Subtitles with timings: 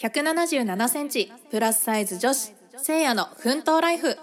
[0.00, 4.16] 177センチプラスサイズ女子せいやの奮闘ライフ。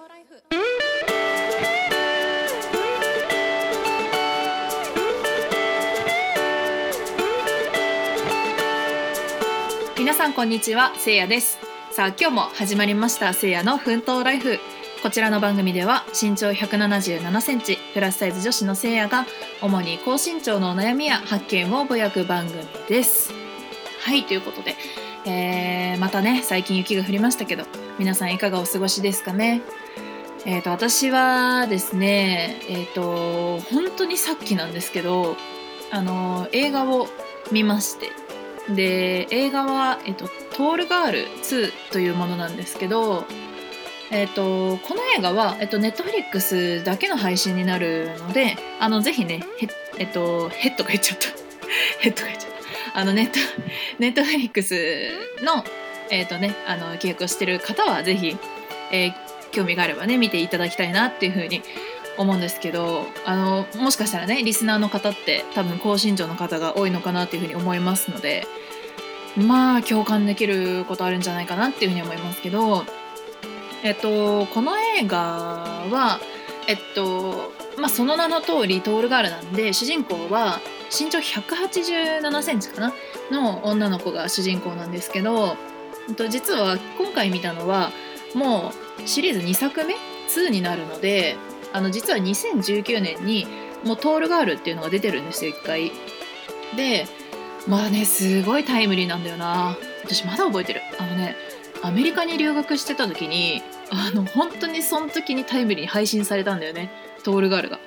[9.98, 11.58] 皆さんこんにちはせいやです。
[11.92, 14.60] さあ今日も始まりましたせいやの奮闘ライフ。
[15.04, 19.26] こちらの番組では身長177センチプラスサイズ女子のせいやが
[19.62, 23.34] 主に高身長のお悩みや発見をぼやく番組です。
[24.06, 24.76] はいということで
[25.26, 27.66] えー、またね最近雪が降りましたけど
[27.98, 29.62] 皆さんいかがお過ごしですかね？
[30.46, 35.36] えーと、私はですねえっ、ー、と本当にさっきなんですけど
[35.92, 37.08] あの映画を
[37.52, 38.12] 見まして。
[38.68, 43.26] で映画は、えーと「トールガール2」というものなんですけど
[44.12, 51.28] えーと、この映画は、え、ー、と、ネットフリックスだけの配信になるのであのぜひねへ、え、ー、と、ヘッドが言っちゃった。
[52.00, 52.55] ヘッドが言っちゃった。
[52.94, 53.40] あのネット
[54.00, 54.76] ネットフリックス
[55.42, 55.64] の
[56.10, 58.38] えっ、ー、とねあの契約をしてる方はぜひ、
[58.92, 59.14] えー、
[59.52, 61.62] 興味があればね見ていただきたいなっていうふうに
[62.18, 68.48] 思うんですけどあのもしかしたらねリスナーの方って多分高身長の方が多いのかなっていうふうに思いますので
[69.36, 72.86] まあ共感できることあるんじゃないかなっていうふうに思いますけど
[73.84, 76.20] えっとこの映画は
[76.68, 80.60] えっとまあその名の通りトールガールなんで主人公は
[80.92, 82.94] 身長187センチかな？
[83.32, 85.58] の女の子が主人公なんですけど
[86.30, 87.92] 実は今回見たのは
[88.34, 88.72] も
[89.04, 89.96] うシリーズ2作目
[90.30, 91.36] ？2になるので
[91.74, 93.48] あの実は2019年に
[93.84, 95.92] もう「トールガール」っていうのが出てるんですよ1回。
[96.76, 97.08] で
[97.68, 99.78] まあねすごいタイムリーなんだよな。
[100.04, 100.82] 私まだ覚えてる。
[101.00, 101.36] あのね
[101.82, 106.90] アメリカに留学してた時にあの本当にその時にタイムリーに配信されたんだよね
[107.24, 107.80] 「トールガールが」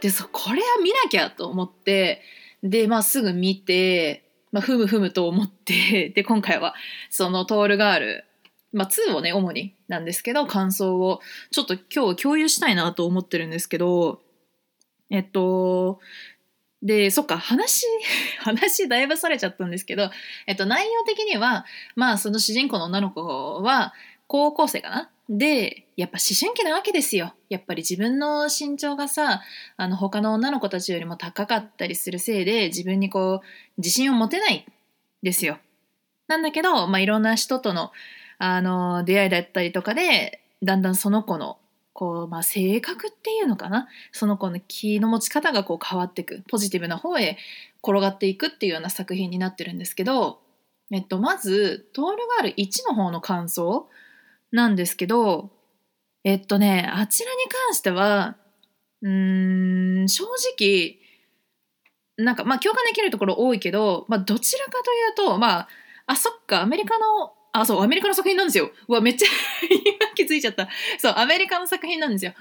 [0.00, 2.22] でそこれは見なきゃと思って
[2.62, 6.74] で、まあすぐ見て、まあふむふむと思って、で、今回は
[7.10, 8.24] そのトールガール、
[8.72, 14.20] まあ2をね、主になんですけど、感想をちょっと今日共有したいなと思ってるんですけど、
[15.10, 16.00] えっと、
[16.82, 17.86] で、そっか、話、
[18.40, 20.10] 話だいぶされちゃったんですけど、
[20.46, 21.64] えっと、内容的には、
[21.94, 23.94] まあ、その主人公の女の子は、
[24.26, 27.34] 高校生かなで、やっぱ思春期なわけですよ。
[27.48, 29.40] やっぱり自分の身長がさ、
[29.76, 33.46] あの他の女の子たちよりも高かったりするせいで自分にこう
[33.78, 34.66] 自信を持てない
[35.22, 35.58] ですよ。
[36.28, 37.92] なんだけど、まあ、いろんな人との
[38.38, 41.58] あの出会いだったりとかで、だんだんその子の
[41.92, 43.86] こう、まあ、性格っていうのかな？
[44.10, 47.36] その子の気の持ち方がこう変わっていくポジティブな方へ
[47.82, 50.40] 転がっていくっていうような作品になってるんですけど、
[50.90, 53.88] えっと、まず「トールガール1」の方の感想
[54.52, 55.50] なんですけど、
[56.24, 58.36] えっとね、あちらに関しては、
[59.02, 60.24] うーん、正
[60.56, 60.98] 直、
[62.16, 65.68] なんか、まあ、共感できるところ多いけど、まあ、どちらかというと、まあ、
[66.06, 68.70] あ、そっか、アメリカの、あ、そう、アメリカの作品なんですよ。
[68.88, 69.26] うわ、めっちゃ
[69.66, 70.68] 今気づいちゃった。
[70.98, 72.34] そう、アメリカの作品なんですよ。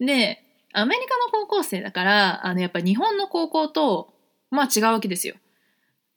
[0.00, 4.12] で、アメリカの高校生だから、あの、やっぱ日本の高校と、
[4.50, 5.34] まあ違うわけですよ。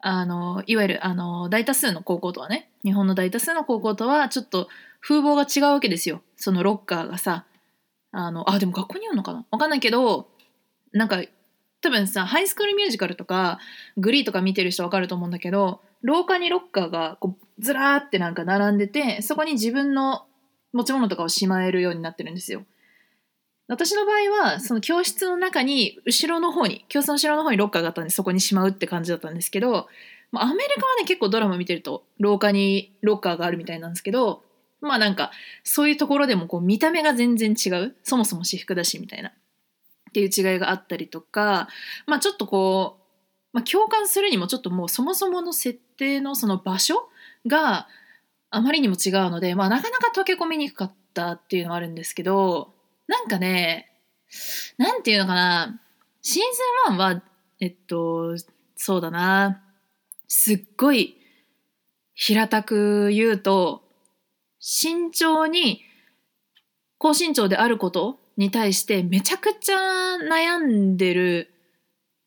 [0.01, 4.69] あの、いわゆる、あの、大多数の高校とはね、日本の大多数の高校とは、ちょっと、
[5.01, 6.21] 風貌が違うわけですよ。
[6.35, 7.45] そのロッカーがさ。
[8.11, 9.45] あのあでも学校にあるのかな？
[9.51, 10.29] わかんないけど
[10.93, 11.21] なんか
[11.79, 13.59] 多分さハイスクールミュージカルとか
[13.97, 20.25] グリーとか見てる人わかると思うんだけど廊下にロッカーがこうずらーってなんか並んでてそこに自分の
[20.73, 22.63] 持ち物とかをしまえるようになってるんですよ。
[23.67, 29.87] 私の場合はその教室の中に後ろの方に教室の後ろの方にロッカーがあったんでそこにしまうって感じだったんですけど
[30.33, 34.41] アメリカはね結構ドラマ見てると廊下にロッカーがあるみたいなんですけど
[34.81, 35.31] まあなんか
[35.63, 37.95] そういうところでもこう見た目が全然違う。
[38.03, 39.29] そもそも私服だしみたいな。
[39.29, 39.31] っ
[40.13, 41.67] ていう違いがあったりとか。
[42.05, 47.09] まあちょっとこう、まあ、共感するにもちょっともうそもそもの設定のその場所
[47.45, 47.87] が
[48.51, 52.73] あまりにも違うので、まあ、なかなか溶け込みにくかったっていうのはあるんですけど
[53.07, 53.91] なんかね
[54.77, 55.79] なんていうのかな。
[56.21, 56.43] シー
[56.87, 57.21] ズン1は
[57.59, 58.35] えっと
[58.75, 59.63] そうだな。
[60.27, 61.17] すっごい
[62.13, 63.88] 平たく言うと
[64.59, 65.81] 慎重に
[66.97, 69.77] 高身長であることに対してめちゃくちゃ
[70.17, 71.53] 悩んでる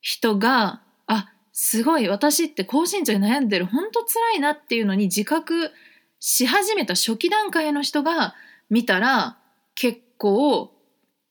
[0.00, 5.70] 人があすごい私って高身長で悩んでる本当辛いなっていうのに自覚
[6.18, 8.34] し始めた初期段階の人が
[8.70, 9.38] 見たら
[9.74, 10.72] 結構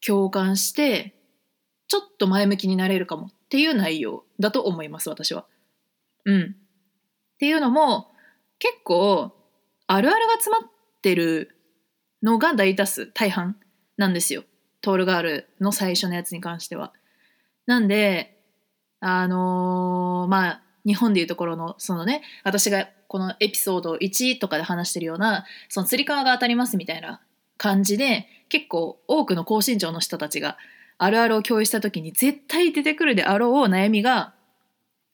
[0.06, 1.16] 共感して
[1.88, 5.46] ちょっと前向きになれるかもっていう内容だと思います私は。
[6.26, 6.42] うん。
[6.42, 8.08] っていうのも
[8.60, 9.32] 結構
[9.88, 10.71] あるあるが詰まっ
[11.02, 11.58] ってる
[12.22, 13.58] のが大多数大半
[13.98, 14.44] なんですよ
[14.82, 16.94] トールガールの最初のやつに関しては。
[17.66, 18.38] なんで
[19.00, 27.22] あのー、まあ日本でいうところのそのね私がこのエピソード1とかで話してるようなそのつり革が当たりますみたいな
[27.58, 30.58] 感じで結構多くの高身長の人たちが
[30.98, 34.34] あるあるを共有した時に絶対出てくるであろう悩みが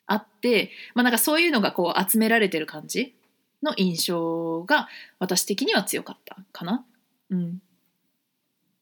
[0.06, 3.17] あってまあなんかそういうのがこう集められてる感じ
[3.64, 4.88] の印象が
[5.20, 6.86] 私的には強かったかな。
[7.30, 7.62] うん、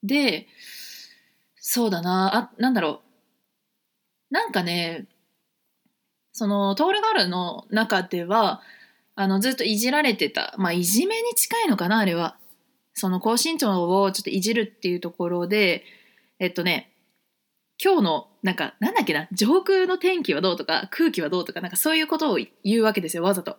[0.03, 0.47] で
[1.55, 2.35] そうだな。
[2.35, 3.01] あなんだろ
[4.31, 4.33] う。
[4.33, 5.07] なんかね
[6.31, 8.61] そのトールガールの中では
[9.15, 10.53] あのずっといじられてた。
[10.57, 12.37] まあいじめに近いのかなあれは。
[12.93, 15.83] その高身長をちょっといじるっていうところで
[16.39, 16.91] えっとね
[17.83, 19.27] 今日のなんかなんだっけな。
[19.31, 23.57] 上空の天気はどうとか空気はどうとかなんかそういうことを言うわけですよわざと。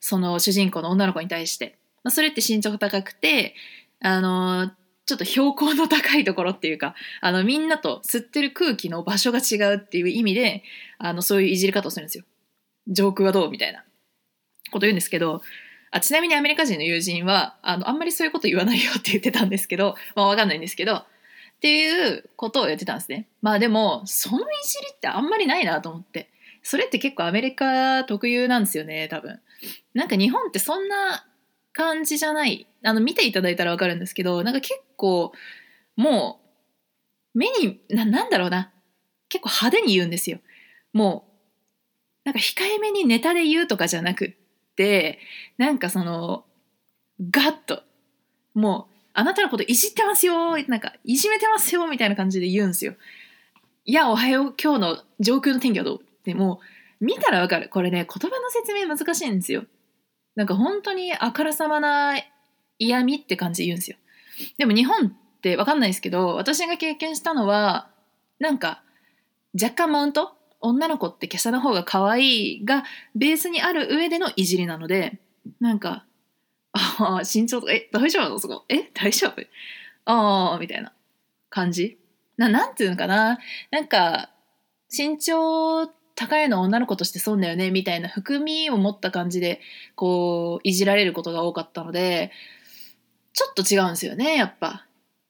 [0.00, 3.54] その主人公の女の子に対して、まあ、それって身長が高くて
[4.00, 4.70] あの
[5.06, 10.62] ちょっと標高の高いところっていうかあのみんなと吸ってる空気の場所が違うっていう意味で
[10.98, 12.24] あのそういういじり方をするんですよ。
[12.88, 13.84] 上空はどうみたいな。
[14.70, 15.42] こと言うんですけど
[15.92, 21.04] あちなみにアメリカ人の友人はあのあんまりそういうこと言わないよって言ってたんですけど、まあ、わかんないんですけどっ
[21.60, 23.28] ていうことを言ってたんですね。
[23.40, 26.30] まあでもそのいじりってあんまりないなと思って。
[26.68, 29.38] それって結構アメリカ特有なんですよね多分。
[29.94, 31.24] なんか日本ってそんな
[31.72, 35.30] 感じじゃないあの見ていただいたら分かるんですけどなんか結構
[35.94, 36.40] も
[37.34, 38.72] う目にななんだろうな
[39.28, 40.40] 結構派手に言うんですよ。
[40.92, 41.32] もう
[42.24, 44.34] なんか控えめにネタで言うとかじゃなくっ
[44.74, 45.20] て
[45.58, 46.44] なんかその
[47.30, 47.84] ガッと
[48.54, 52.94] もうあなたのこといじってますよなんかいじめてますよみたいな感じで言うんですよ。
[53.84, 56.05] いやおはよう今日の上空の天気はどう？
[56.32, 56.60] っても
[57.00, 59.64] 見たらわかるこれね言葉の説明難しいんですよ。
[60.34, 62.14] なんか本当にあからさまな
[62.78, 63.96] 嫌味って感じで言うんですよ。
[64.58, 67.88] でも日本ってわかんないですけど私が経験したのは
[68.38, 68.82] なんか
[69.54, 70.36] 若干マウント？
[70.60, 72.84] 女の子って華奢な方が可愛いが
[73.14, 75.20] ベースにある上でのいじりなので
[75.60, 76.04] なんか
[76.72, 78.38] ああ、身長とか、え、大丈夫なの？
[78.38, 78.66] そこ。
[78.68, 79.40] え、大丈夫？
[80.04, 80.92] ああ、みたいな
[81.48, 81.98] 感じ
[82.36, 83.38] な、なんていうのかな。
[83.70, 84.28] なんか、
[84.94, 85.86] 身長
[86.16, 89.60] 高いの女の子として損だよね、みたいな含みを持った感じで、
[89.94, 92.32] こう、いじられることが多かったので、
[93.32, 94.86] ちょっと違うんですよね、やっぱ。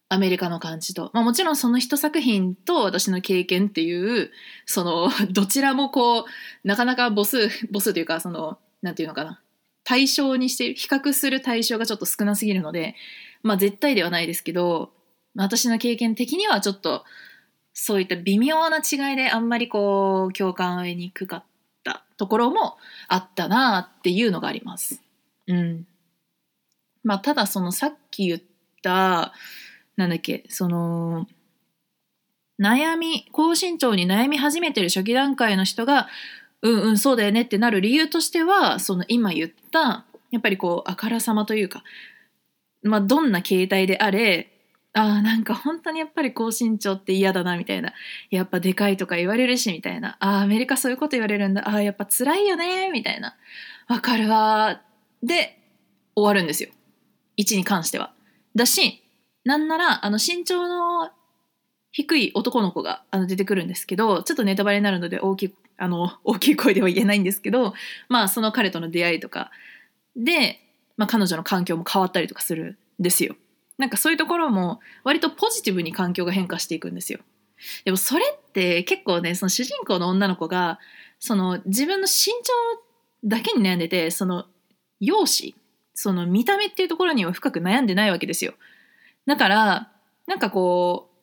[0.09, 1.11] アメリカの感じと。
[1.13, 4.31] まあもちろんその一作品と私の経験っていう、
[4.65, 6.25] その、 どちらもこう、
[6.63, 9.43] なかなか母数、母数というか、その、なんていうのかな。
[9.87, 12.97] 対象にして比較する対象がちょっと少なすぎるので
[13.45, 14.91] まあ絶対ではないですけど
[15.37, 17.05] 私の経験的にはちょっと
[17.79, 21.45] そういった微妙な違いであんまりこう共感を得にくかっ
[21.85, 25.03] たところもあったなっていうのがあります。
[25.47, 25.87] うん。
[27.05, 28.41] まあただそのさっき言っ
[28.83, 29.35] た
[29.95, 31.27] なんだっけその
[32.59, 36.09] 悩み高身長に悩み始めてる初期段階の人が
[36.63, 41.85] うんうんそうだよねってなる理由としてはその今言ったやっぱりこうあからさまというか、
[42.83, 44.56] まあ、どんな形態であれ
[44.97, 47.93] ああなんか本当にやっぱり高身長って嫌だなみたいな。
[48.31, 50.17] やっぱでかいとか言われるしみたいな。
[50.21, 51.69] ああアメリカそういうこと言われるんだ。
[51.69, 53.37] ああやっぱ辛いよねみたいな。
[53.89, 54.81] わかるわ
[55.23, 55.59] で
[56.15, 56.71] 終わるんですよ。
[57.39, 58.15] 1に関しては。
[58.55, 59.03] だし
[59.45, 61.11] なんならあの身長の
[61.93, 67.75] 低い男の子があの出てくるんですけどちょっとネタバレになるので大きあの大きい声では言えないんですけど
[68.09, 69.51] まあその彼との出会いとか。
[70.17, 70.61] で、
[70.97, 73.37] まあ、彼女の環境も変わったりとかするんですよ。
[73.79, 77.21] なんかそういうところも割とポジティブに環境が変化していくんですよ。
[77.85, 80.79] でもそれって結構ねその主人公の女の子が
[81.19, 82.53] その自分の身長
[83.25, 84.47] だけに悩んでてその
[85.01, 85.57] 容姿
[85.95, 88.55] その見た目っていうところには深く悩んでないわけですよ。
[89.27, 89.93] だから
[90.27, 91.17] なんかこう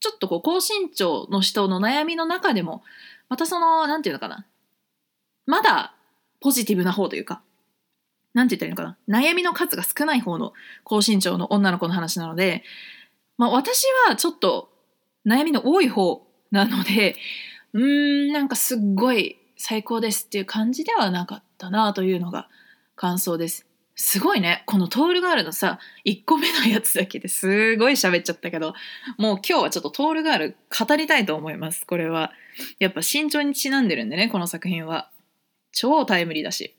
[0.00, 2.82] ちょっとこう高身長の人の悩みの中でも
[3.28, 4.46] またその、なんていうのかな。
[5.46, 5.94] まだ
[6.40, 7.42] ポジティブな方というか、
[8.36, 9.20] なんて言ったらいいのかな？
[9.20, 10.52] 悩みの数が少ない方の
[10.84, 12.64] 高身長の女の子の話なので、
[13.38, 14.68] まあ私はちょっと
[15.26, 17.16] 悩みの多い方なので、
[17.72, 22.50] うーん、なんかすっごい最高ですっていう感じではなかったなというのが
[22.94, 23.66] 感想です。
[23.94, 24.64] すごいね。
[24.66, 28.74] このトールガールのさ、1個目のやつだけですごい喋っちゃったけど、
[29.16, 31.86] もう今日はちょっとトールガール語りたいと思います。
[31.86, 32.32] これは。
[32.78, 35.10] やっぱ慎重にちなんでるんでね、この作品は。
[35.72, 36.75] 超タイムリーだし。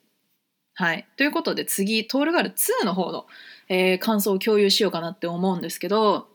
[0.79, 1.07] はい。
[1.17, 3.25] ということで次、トールガール2の方の、
[3.67, 6.27] えー、感想を共有しようかなって思うんですけど、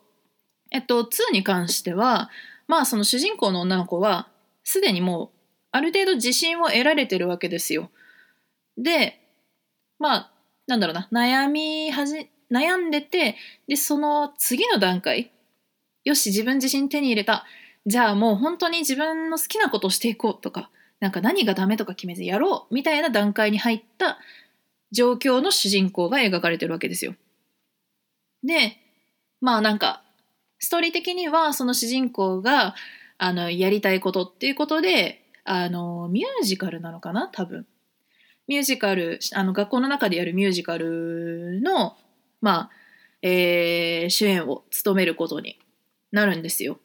[0.72, 2.28] えっと、2に関しては、
[2.66, 4.28] まあその主人公の女の子は、
[4.64, 5.28] すでにもう、
[5.70, 7.92] ある程度自信を得られてるわけですよ。
[8.76, 9.20] で、
[10.00, 10.32] まあ、
[10.66, 13.36] なんだろうな、悩みはじ、悩んでて、
[13.68, 15.30] で、その次の段階、
[16.02, 17.46] よし、自分自身手に入れた。
[17.86, 20.68] じゃあもう本当に自分の好きなことをしていこうとか、
[21.02, 24.20] なんか何がダメとか決めずやろうみたいな段階に入った
[24.92, 27.16] 状況の主人公が描かれてるわけですよ。
[28.44, 28.76] で
[29.40, 30.04] まあなんか
[30.60, 32.76] ストーリー的にはその主人公が
[33.18, 37.26] あのやりたいことっていうことであのミュージカルなのかな？
[37.26, 37.66] 多分。
[38.46, 41.96] ミュージカルあの学校の中でやるミュージカルの
[42.40, 42.70] まあ、
[43.22, 45.58] えー、主演を務めることに
[46.12, 46.78] なるんですよ。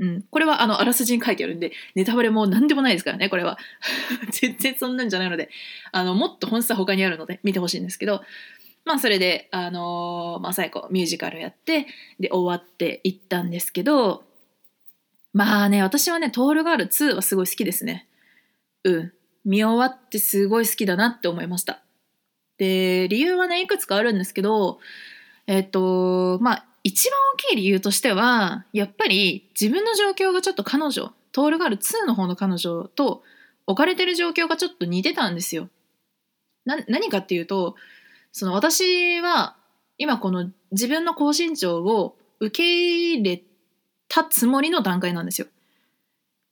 [0.00, 3.58] うん、これはあのあらすじに書いてあるんでネタバレも何でもないですからねこれは。
[4.30, 5.50] 全然そんなんじゃないので。
[5.90, 8.22] あのもっと本質は他にあるので見てほしいんですけど。
[8.84, 11.86] まあそれであのー、まあ最後ミュージカルやって
[12.18, 14.24] で終わっていったんですけど
[15.34, 18.06] まあね私はね「トールガール2」はすごい好きですね。
[18.84, 19.12] うん。
[19.44, 21.82] 見終わってすごい好きだなって思いました。
[22.58, 24.78] で理由はねいくつかあるんですけど
[25.46, 33.22] えっとまあ一番大きい理由としてはやっぱり自分の状況がちょっと彼女トールガール2の方の彼女と
[33.66, 35.68] 置かれてる状況がちょっと似てたんですよ。
[36.64, 37.76] 何かっていうと
[38.32, 39.56] その私は
[39.96, 43.42] 今この自分の高身長を受け入れ
[44.08, 45.46] たつもりの段階なんですよ。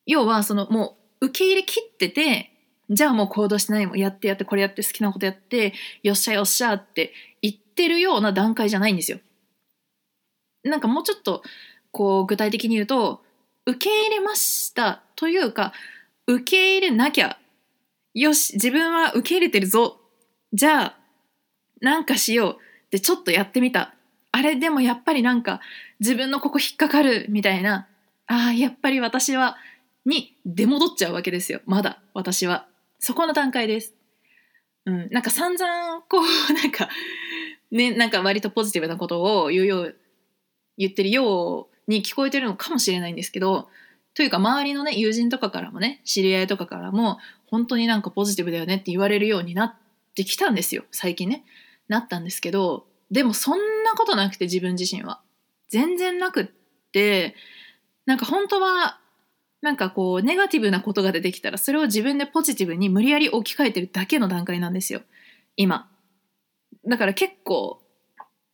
[0.06, 2.52] 要はそのもう受け入れきってて
[2.90, 9.18] じゃあもう行動してないもやってやってこれやって好きなことやってよっしゃよっしゃって言ってるような段階じゃないんですよ。
[10.66, 11.42] なんかもうちょっと
[11.90, 13.22] こう具体的に言うと
[13.66, 15.72] 受け入れましたというか
[16.26, 17.38] 受け入れなきゃ
[18.14, 20.00] よし自分は受け入れてるぞ。
[20.52, 20.96] じゃあ
[21.80, 22.56] なんかしよう。
[22.90, 23.94] でちょっとやってみた。
[24.32, 25.60] あれでもやっぱりなんか
[26.00, 27.88] 自分のここ引っかかるみたいな。
[28.26, 29.58] あやっぱり私は
[30.06, 31.60] に出戻っちゃうわけですよ。
[31.66, 32.66] まだ私は。
[32.98, 33.94] そこの段階です。
[34.86, 36.88] うん、なんか散々こうなんか
[37.70, 39.96] ねなんか割とポジティブなことを言うよう
[40.76, 43.68] 言ってるように聞こえてるのかもしれないんですけど
[44.14, 49.74] というか周りのね友人とかからもね知り合いとかからも本当になんかポジティブだよねって言われるようになっ
[50.14, 50.84] てきたんですよ。
[50.90, 51.44] 最近ね。
[51.88, 55.20] なったんですけどでもそんなことなくて自分自身は。
[55.68, 56.46] 全然なくっ
[56.92, 57.34] て
[58.06, 58.98] なんか本当は
[59.62, 65.02] なんかこうネガティブなことが出てきたらそれを自分でポジティブに無理やり置き換えてるだけの段階なんですよ。
[65.56, 65.90] 今。
[66.88, 67.82] だから結構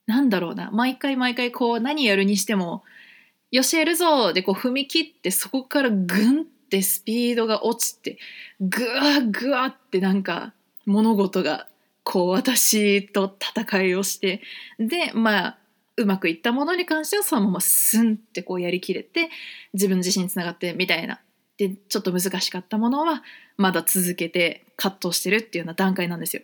[0.06, 2.82] なんだろうな毎回毎回こう何やるにしても
[3.50, 8.18] 「よしやるぞ!」でこう踏み切ってそこからグンってスピードが落ちて
[8.60, 10.54] グワグワってなんか
[10.86, 11.68] 物事が
[12.04, 14.42] こう私と戦いをして
[14.78, 15.58] でまあ
[15.96, 19.30] うまくいったものに関してはそのままスンってこうやりきれて
[19.74, 21.20] 自分自身につながってみたいな
[21.58, 23.22] でちょっと難しかったものは
[23.56, 26.42] まだ続けて葛藤してるっていうような段階なんですよ。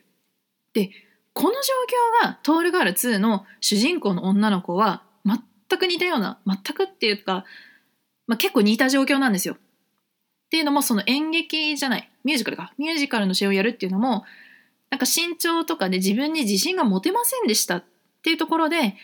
[0.74, 0.90] で
[1.38, 1.58] この状
[2.24, 7.44] 況がトールガール2の主人公の女の子は全く似たような全くっていうか、
[8.26, 9.54] まあ、結構似た状況なんですよ。
[9.54, 9.58] っ
[10.50, 14.24] ていうのもその演劇じゃないミュージカルかミュージカルの試合をやるっていうのも
[14.90, 17.84] なんか身長とかで自分に自信が持てませんでしたっ
[18.24, 18.96] ていうところで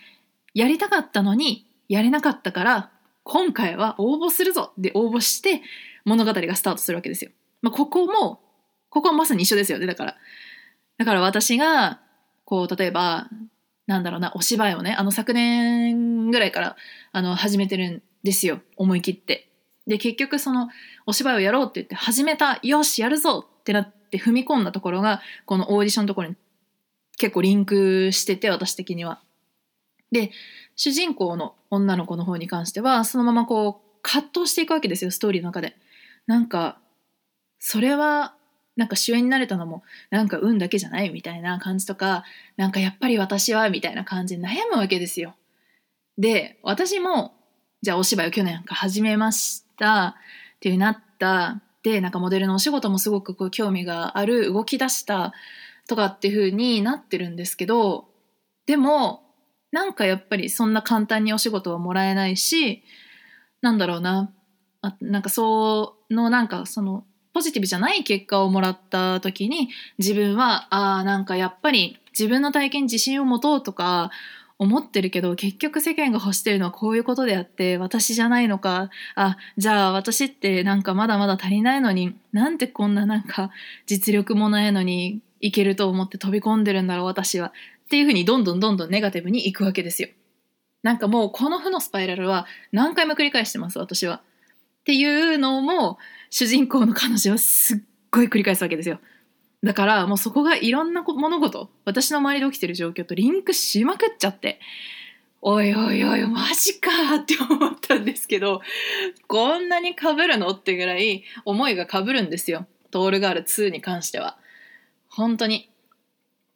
[0.54, 2.90] やりたかったのにやれなかったから
[3.22, 5.62] 今回は応募するぞで応募して
[6.04, 7.30] 物語がスタートするわけですよ。
[7.62, 8.40] まあ、ここも
[8.88, 10.16] ここはまさに一緒ですよねだから。
[10.98, 12.00] だから私が
[12.54, 13.28] こう例えば
[13.88, 16.76] なんだろうなお芝居をねあの昨年ぐらいから
[17.10, 19.50] あの始めてるんですよ思い切って。
[19.88, 20.68] で結局その
[21.04, 26.36] お芝居をやろうって言って始めたよしやるぞってなって踏み込んだところがこのオーディションのところに
[27.18, 29.20] 結構リンクしてて私的には。
[30.12, 30.30] で
[30.76, 35.76] 主人公の女の子の方に関してはそのままこう葛藤していくわけですよストーリーの中で。
[36.28, 36.78] なんか
[37.58, 38.36] それは
[38.76, 42.24] なんか主演になれたのもなんか運だけじゃないみたいな感じとか
[42.56, 45.34] なんかやっぱり私はみたいな感じで悩むわけですよ。
[46.18, 47.34] で私も
[47.82, 50.16] じゃあお芝居を去年か始めました
[50.56, 55.32] っていうなったでなんかモデルのお仕事もすごくこう興味がある動き出した
[55.86, 58.06] とかっていう風になってるんですけど
[58.66, 59.22] でも
[59.70, 62.82] なんかやっぱりそんな簡単にお仕事はもらえないし
[63.60, 64.32] なんだろうな
[64.80, 67.04] あなんかそのなんかその
[67.34, 74.10] ポジティブじゃない結果をもらった時に自分はああなんかやっぱり自分の体験に自信を持とうとか
[74.56, 83.50] 思ってるけど結局世間が欲してるのはこういうことであって私じゃないのかあじゃあ私ってなんかまだまだ足りないのになんてこんななんか
[83.86, 90.08] 実力もないのにいけると思って飛び込んでるんだろう私はっていうふうにどんどんどんどんネガティブにいくわけですよ。
[90.82, 94.22] なんかもうこの負のスパイラルは何回も繰り返してます私は。
[94.80, 95.98] っていうのも
[96.36, 97.78] 主人公の彼女はすっ
[98.10, 98.98] ごい繰り返すわけですよ。
[99.62, 104.58] だからもうそこがいろんな物事私の周りで起きてる状況とリンクしまくっちゃって
[105.40, 108.62] おいおいおいマジかって思ったんですけど
[109.28, 112.66] こんなに被るのってぐらい思いが被るんですよ。
[112.90, 114.36] トールガール2に関しては
[115.08, 115.70] 本当に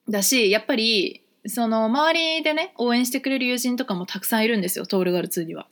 [0.09, 5.69] だしやっぱりその周りでね応援してくれる友人とかもたくさんいるんですよトールガール2には。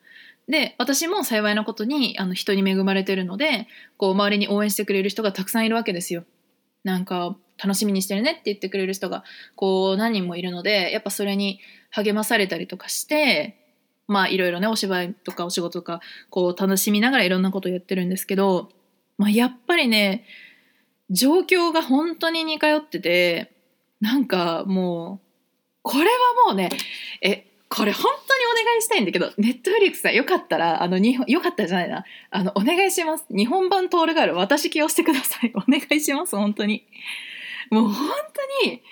[0.49, 6.25] で私も幸いなことにあの人に恵まれてるのでこう周りに応援してくれる人がたくさんいるわけですよ。
[6.85, 9.25] なんか楽しみにしてるねって言ってくれる人が
[9.57, 11.59] こう何人もいるのでやっぱそれに
[11.91, 13.57] 励まされたりとかして
[14.07, 16.01] まあいろいろねお芝居とかお仕事とか
[16.31, 18.69] こう楽しみながらいろんなことをやってるんですけど、
[19.19, 20.25] まあ、やっぱりね
[21.11, 23.53] 状況が本当に似通ってて
[24.01, 25.27] なんかもう
[25.83, 26.11] これは
[26.49, 26.69] もうね
[27.23, 32.05] えこれ本当にお願いしたいんだけど、ネットフリックスさんよかったら、あの、日本、よかったじゃないな。
[32.31, 33.27] あの、お願いします。
[33.31, 35.53] 日本版トールガール、私起用してください。
[35.55, 36.87] お願いします、本当に。
[37.71, 38.07] もう本
[38.63, 38.83] 当に、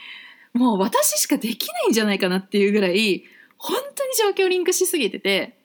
[0.54, 3.24] もう私しかできないんじゃないかなっていうぐらい、
[3.58, 5.56] 本当に状況リンクしすぎてて、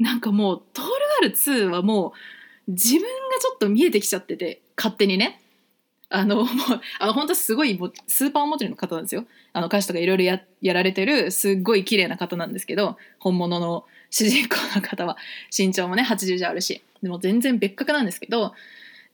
[0.00, 0.90] なんかもう、トール
[1.22, 2.14] ガール2はも
[2.68, 3.08] う、自分が
[3.40, 5.40] ちょっと見えてきちゃってて、勝手にね。
[6.10, 6.46] あの、もう、
[6.98, 9.24] あの、本当すごいスーパーモデルの方なんですよ。
[9.52, 15.16] あの、歌詞とかいろいろややられてる、すっごい綺麗な方なんですけど、本物の主人公の方は、
[15.56, 18.54] 身長もね、80じゃあるし、でも全然別格なんですけど、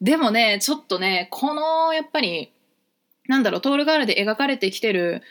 [0.01, 2.51] でもね、ちょっとね、この、やっぱり、
[3.29, 5.23] なんだろう、トールガールで描かれてきてる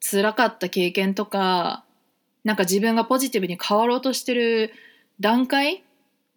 [0.00, 1.84] 辛かった経験とか、
[2.44, 4.72] なんか自分がポジティブに変わろうとしてる
[5.18, 5.82] 段階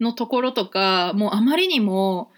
[0.00, 2.30] のところとか、もうあまりにも、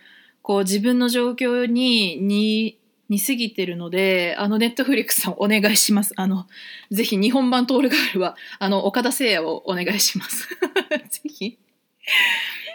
[0.46, 6.12] こう自分の状況にに似すぎてるのであのネットフリックスさんお願いします。
[6.14, 6.46] あの
[6.92, 10.48] ぜひ日本版トールガールはあの岡田誠也をお願いします。
[11.10, 11.58] ぜひ。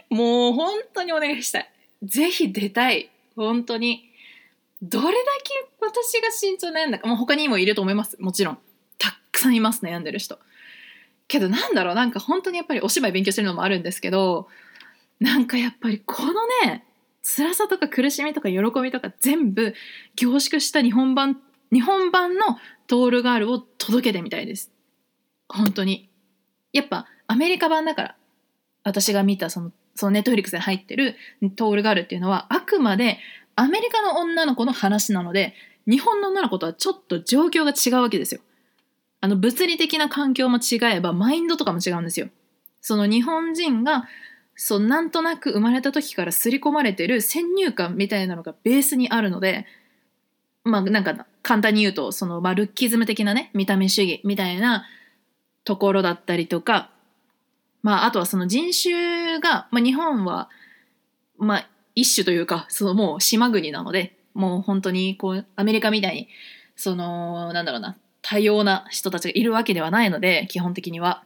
[0.10, 1.70] もう本当にお願いしたい。
[2.04, 3.10] ぜひ出たい。
[3.38, 4.10] 本当に。
[4.82, 5.12] どれだ
[5.42, 8.22] け私が身長悩んだかもう他にもいると思います。
[8.22, 8.58] もちろん。
[8.98, 10.40] たくさんいます悩んでる人。
[11.30, 11.96] けどなんだろう。
[11.96, 14.50] なんか本当にやっぱりお芝居勉強してるのもあるんですけど
[15.22, 16.34] なんかやっぱりこの
[16.66, 16.84] ね
[17.24, 19.74] 辛さとか苦しみとか喜びとか全部
[20.16, 24.72] 凝縮した日本版日本版のトールガールを届けてみたいです。
[25.48, 26.10] 本当に。
[26.74, 28.16] やっぱアメリカ版だから
[28.84, 31.16] 私が見たそのそのネットフリックスで入ってる
[31.56, 33.20] トールガールっていうのはあくまで
[33.56, 35.54] アメリカの女の子の話なので
[35.88, 38.42] 日本の女の子とはちょっと状況が違うわけですよ。
[39.20, 42.30] あの物理的な環境も違えばマインドとかも違うんですよ。
[42.82, 44.08] その日本人が
[44.64, 49.66] そうなんとなく生まれた時から刷り込まれてる先入観みたいなのがベースにあるので
[50.64, 54.86] まあなんか簡単に言うとその、まあ、ルッキズム的なね見た目主義みたいな
[55.64, 56.92] ところだったりとか、
[57.82, 60.48] まあ、あとはその人種が、まあ、日本は、
[61.40, 66.28] まあ、一種というかそのもう島国なのでもう本当にこうアメリカみたいに
[66.76, 71.24] そのなんだろうな多様な人たちがいるわけではないので基本的には。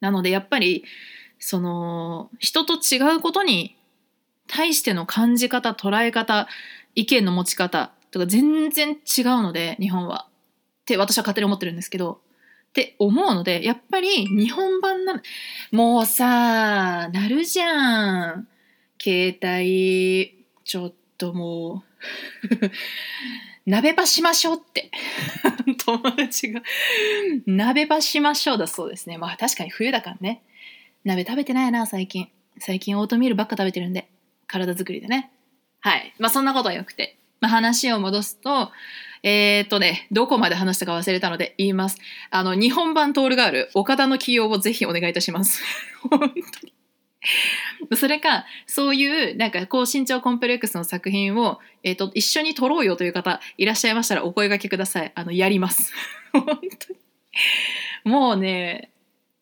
[0.00, 0.84] なのでやっぱり
[1.38, 3.76] その人と違うことに
[4.46, 6.48] 対しての感じ方捉え方
[6.94, 10.26] 意見の持ち方とか全然違うので日本は。
[10.82, 12.20] って私は勝手に思ってるんですけど
[12.70, 15.20] って思うのでやっぱり日本版な
[15.70, 18.48] もうさなるじゃん。
[19.00, 21.84] 携帯ちょっとも
[22.60, 22.70] う
[23.70, 24.90] 鍋ばしましょうって。
[25.84, 26.62] 友達が
[27.46, 29.18] 鍋ばしましょうだそうですね。
[29.18, 30.42] まあ確かに冬だからね。
[31.08, 32.28] 鍋食べてないな、最近。
[32.58, 34.10] 最近オートミールばっか食べてるんで。
[34.46, 35.32] 体作りでね。
[35.80, 36.14] はい。
[36.18, 37.16] まあそんなことはよくて。
[37.40, 38.70] まあ話を戻すと、
[39.22, 41.96] えー、っとね、どこまで話したか忘れたので言います。
[42.30, 45.62] あの、日本版トールガール、岡田の起用をぜひお願いいたします。
[46.10, 47.96] 本当に。
[47.96, 55.12] それか、そういう、なんか、高身長コンプレックスの作品を、えっ、と、一緒に撮ろうよという方いらっしゃいましたらお声掛けください。
[55.14, 55.92] あの、やります。
[56.32, 56.60] 本当に。
[58.04, 58.90] もうね、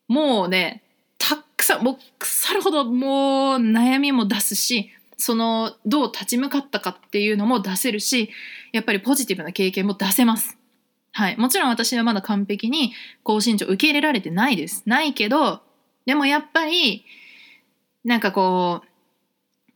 [0.09, 0.83] もうね、
[1.19, 8.31] たくさんもう腐るほどもう悩みも出すしそのどう立ち向かったかっていうのも出せるし
[8.73, 10.59] やっぱりポジティブな経験も出せます。
[11.13, 14.83] はい、もちろん私はまだ完璧に高身長受け入れられてないです。
[14.85, 15.63] ないけど
[16.05, 17.05] でもやっぱり
[18.05, 18.89] なんかこう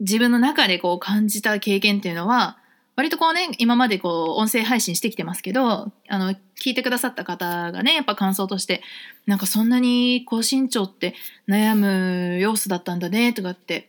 [0.01, 2.59] 自分の中でこう感じた経験っていうのは
[3.01, 6.33] 割とこうね今までこう音声配信してきてますけどあの
[6.63, 8.83] 聞いてくださった方がねやっぱ感想として
[9.25, 11.15] なんかそんなに高身長って
[11.49, 13.89] 悩む要素だったんだねとかって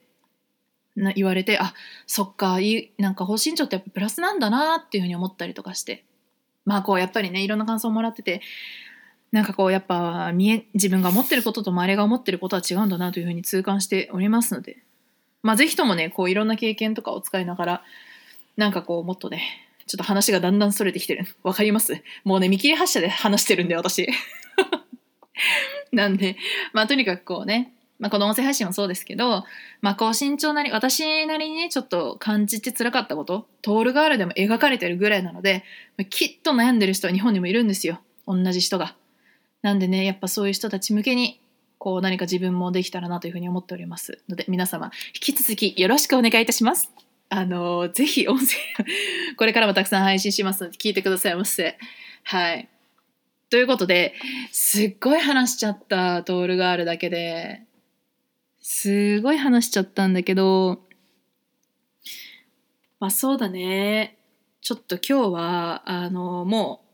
[0.96, 1.74] な言われてあ
[2.08, 6.06] そっかいなんか高身長ってやっぱプラスなんだなっていうふうに思ったりとかして。
[6.64, 8.42] まあこうやっぱりねいろんな感想をもらってて
[9.32, 14.78] なんかこうやっぱ見え自分が思ってることと周りが思ってることは違うんだなというふうに痛感しておりますので。
[15.42, 17.84] まあ是非ともねこういろんな経験とかを使いながら
[18.58, 22.02] なんかこうもっとねちょっと話がだんだんそれてきてるわかります？
[22.24, 24.08] もうね見切り発車で話してるんで私
[25.92, 26.38] なんで
[26.74, 29.46] まあとにかくこうねまあ、この音声配信もそうですけど、
[29.82, 35.64] まあ、高身長なり私なりにねちょっと感じて辛かったことトールガールでも描かれてるぐらいなので、
[36.10, 38.96] きっと悩んでる人は日本にもいるんですよ同じ人が。
[39.62, 41.40] なんでねやっぱそういう人たち向けに
[41.78, 46.92] こう何か自分もできたらなというふうに思っておりますので皆様引き続きよろしくお願いいたします。
[47.34, 48.58] あのぜひ音声
[49.38, 51.78] これからもたくさん配信しますので聞いてくださいませ。
[52.24, 52.68] はい。
[53.50, 54.14] ということで
[54.52, 57.62] すっごい話しちゃったトールガールだけで
[58.60, 60.82] すごい話しちゃったんだけど
[63.00, 64.18] まあそうだね
[64.62, 66.86] ちょっと今日はあのも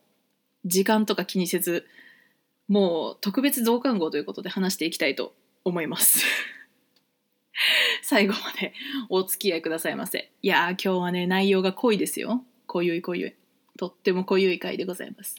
[0.65, 1.85] う時間とか気にせず
[2.67, 6.23] もう特別増刊号ということで話していきたいと思います
[8.01, 8.73] 最後まで
[9.09, 10.31] お付き合いくださいませ。
[10.41, 12.43] いやー今日はね内容が濃いですよ。
[12.65, 13.35] 濃ゆい濃ゆい。
[13.77, 15.35] とっても濃ゆい回でございます。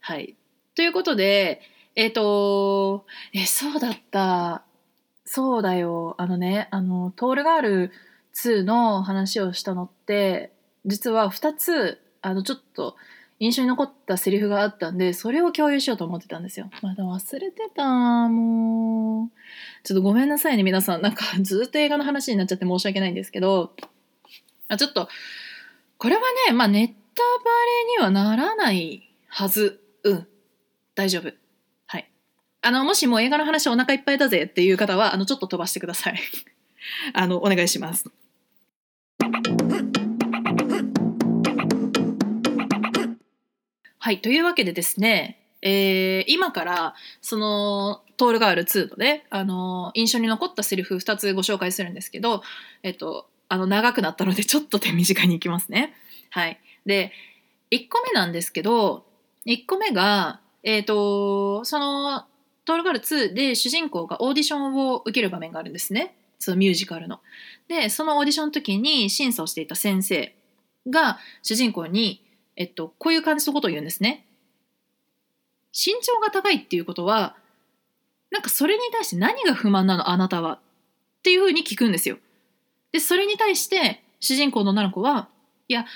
[0.00, 0.36] はい。
[0.74, 1.62] ということで
[1.94, 4.64] えっ、ー、とえそうだった。
[5.24, 6.14] そうだよ。
[6.18, 7.92] あのね、あの、トールガール
[8.34, 10.52] 2の話をしたのって、
[10.84, 12.96] 実は2つ、あの、ちょっと
[13.38, 16.70] 印象に残ったセリフがあったんで、それを共有しようと思ってたんですよ。
[16.80, 17.84] まだ忘れてた、
[18.28, 19.30] もう。
[19.82, 21.02] ちょっとごめんなさいね、皆さん。
[21.02, 23.74] なんかずっと映画の話になっちゃって申し訳ないんですけど、
[24.68, 25.08] あちょっと、
[25.98, 27.50] これはね、まあ、ネタバ
[27.98, 29.80] レにはならないはず。
[30.04, 30.26] うん。
[30.94, 31.32] 大丈夫
[31.86, 32.10] はい。
[32.60, 36.18] あの、もしも映画の話お腹いっぱいだぜっていう方は、あの、ちょっと飛ばしてください。
[37.14, 38.10] あの、お願いします。
[44.04, 52.42] はい、というわけでですね、えー、今からそのトールガール2のね、あの印象に残ったセリフ2つご紹介するんですけど、
[52.82, 55.94] えっと、あの長くなったのでちょっと手短にいきますね。
[56.30, 57.12] はい、で
[57.70, 59.04] 1個目なんですけど
[59.46, 62.24] 1個目が、えっとその
[62.64, 66.16] トールガール2で主人公がオーディションを受ける場面があるんですね。
[66.40, 67.20] そのミュージカルの。
[67.68, 70.34] で、そのオーディションの時に審査をしていた先生
[70.88, 72.20] が主人公に、
[72.56, 74.26] えっと、こういう感じのことを言うんですね。
[75.72, 77.36] 身長が高いっていうことは、
[78.30, 80.58] なんかそれに対して何が不満なのあなたはっ
[81.22, 82.18] ていうふうに聞くんですよ。
[82.92, 85.28] で、それに対して主人公の女の子は、
[85.68, 85.86] いや、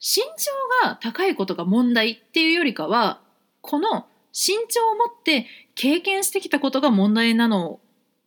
[0.00, 3.20] 身長が高いことが問題っていうよりかは、
[3.60, 7.80] この身長を持って経験してきたことが問題なの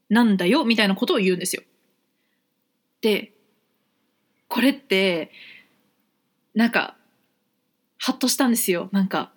[0.10, 1.64] なんだよみたいなことを言うんですよ。
[3.02, 3.32] で
[4.48, 5.32] これって
[6.54, 6.96] なんか
[8.02, 9.32] ハッとしたんですよなんか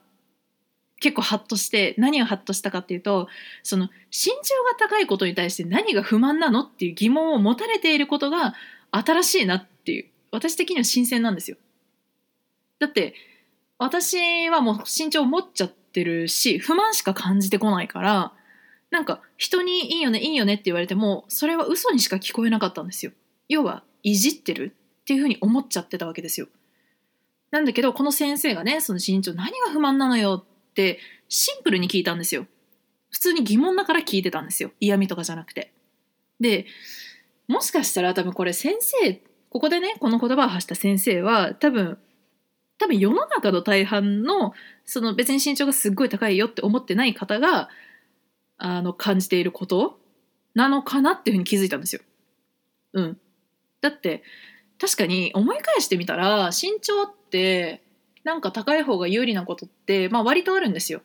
[1.00, 3.28] 結構ハッとして何をハッとしたかっていうと
[3.62, 8.54] その身長が高いことに対して何が不満なのっていう疑問を持たれていることが
[8.90, 11.56] 新しいなっていう私的には新鮮なんですよ。
[12.80, 13.14] だって
[13.78, 18.32] 私はもう身長を持っちゃってってるし不満しか感じてこないから
[18.90, 23.12] なんか人に「いいよねいいよね」って言われてもそれは嘘にしか聞こえなかったんですよ。
[23.48, 26.48] 要はいじってるっていうふうに思っちゃってたわけですよ。
[27.54, 32.48] なんだけどこの先生がねその身長何が不満なのよってシンプルに聞いたんですよ。
[33.10, 35.72] 普通に疑問だから聞いてたんですよ嫌味とかじゃなくて。
[36.40, 36.66] で
[37.46, 41.96] もしかしたら多分これ先生ここでねこの言葉を発した先生は多分
[42.78, 44.52] 多分世の中の大半の
[44.84, 47.68] その別に身長がすっごい高いよって思ってない方が
[48.58, 50.00] あの感じていること
[50.56, 52.02] なのかなっていうふうに気づいたんですよ。
[52.94, 53.18] うん。
[53.80, 54.24] だって
[54.84, 57.82] 確かに思い返してみたら身長って
[58.22, 61.00] なんか高い方が有利なことってまあ割とあるんですよ。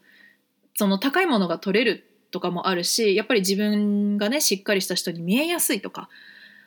[0.76, 6.10] その高いものが取れるとかもあるしやっぱり自分がねしっかりした人に見えやすいとか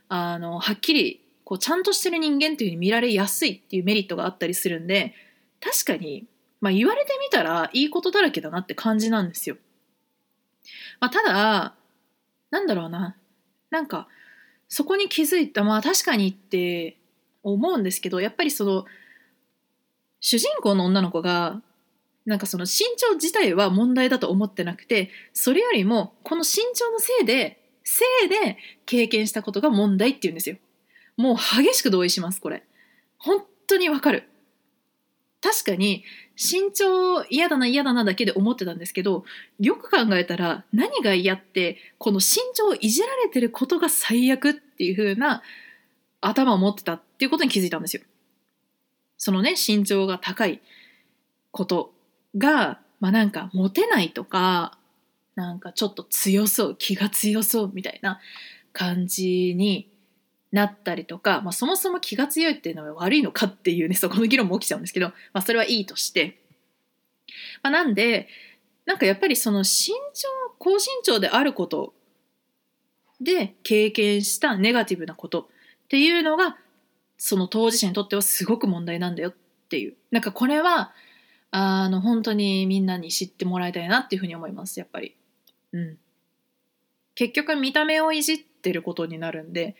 [0.08, 5.14] あのはっきりこうちゃんとしてる人間っていうふうに見られやすいっていうメリットがあったりするんで
[5.60, 6.26] 確かに、
[6.62, 9.56] まあ、言われてみたらいいことだらけだなって感じなんですよ。
[10.98, 11.74] まあ、ただ
[12.50, 13.16] なんだろうな
[13.70, 14.08] なんか
[14.74, 16.96] そこに気づいたまあ確かにって
[17.42, 18.84] 思うんですけどやっぱりその
[20.20, 21.60] 主人公の女の子が
[22.24, 30.56] なんかその身長自体は問題だと思ってなくてそれよりもこの身長のせいでせいで経験したことが問題っていうんですよ。
[31.16, 32.62] もう激しく同意しますこれ
[33.18, 34.28] 本当にわかる
[35.42, 36.04] 確かに
[36.36, 39.24] 身長嫌だな嫌だなだけで思ってたんですけど
[39.58, 45.42] よく考えたら何が嫌ってこの身長をいじられてることが最悪っていう風な
[46.22, 48.02] 頭を持ってたっていうことに気づいたんですよ。
[49.18, 50.60] そのね身長が高い
[51.50, 51.92] こと
[52.36, 54.78] がまあなんかモテないとか
[55.34, 58.20] なんかちょっと強そう気が強そうみたいな
[58.72, 59.88] 感じに
[60.50, 66.38] なったりとか、まあ、そもそも気が強いっていうのは悪いのかっていうねそこの議論も起きちゃうんですけど、まあ、それはいいとして、
[67.62, 68.28] まあ、なんで
[68.84, 71.94] なんかやっぱりその身長高身長であること
[73.20, 75.48] で経験したネガティブなこと
[75.92, 76.56] っていうのが
[77.18, 79.34] その当事者にとってはすごく問題なんだよっ
[79.68, 79.94] ていう。
[80.10, 80.94] なんかこれは
[81.50, 85.14] あの本当にみんなに知ってもらいたいなっていうふうに思いますやっぱり。
[85.74, 85.98] うん、
[87.14, 89.76] 結局見た目をいじってることになるんで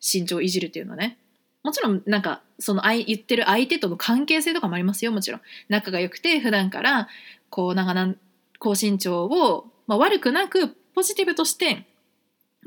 [0.00, 1.18] 身長をいじるっていうのはね。
[1.64, 5.40] もちろんなんかその言ってる相手との関係性とかもありますよもちろん。
[5.68, 7.08] 仲が良くて普段から
[7.50, 8.20] こうなんか
[8.60, 11.87] 高身長を、まあ、悪くなくポジティブとして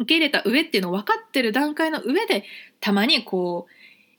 [0.02, 2.44] 受け入れた上っていうのを分かってる段階の上で
[2.80, 3.72] たまにこう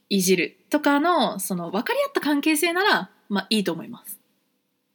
[0.09, 4.19] いじるとかのその分かり合った関係性ならまあいいと思います。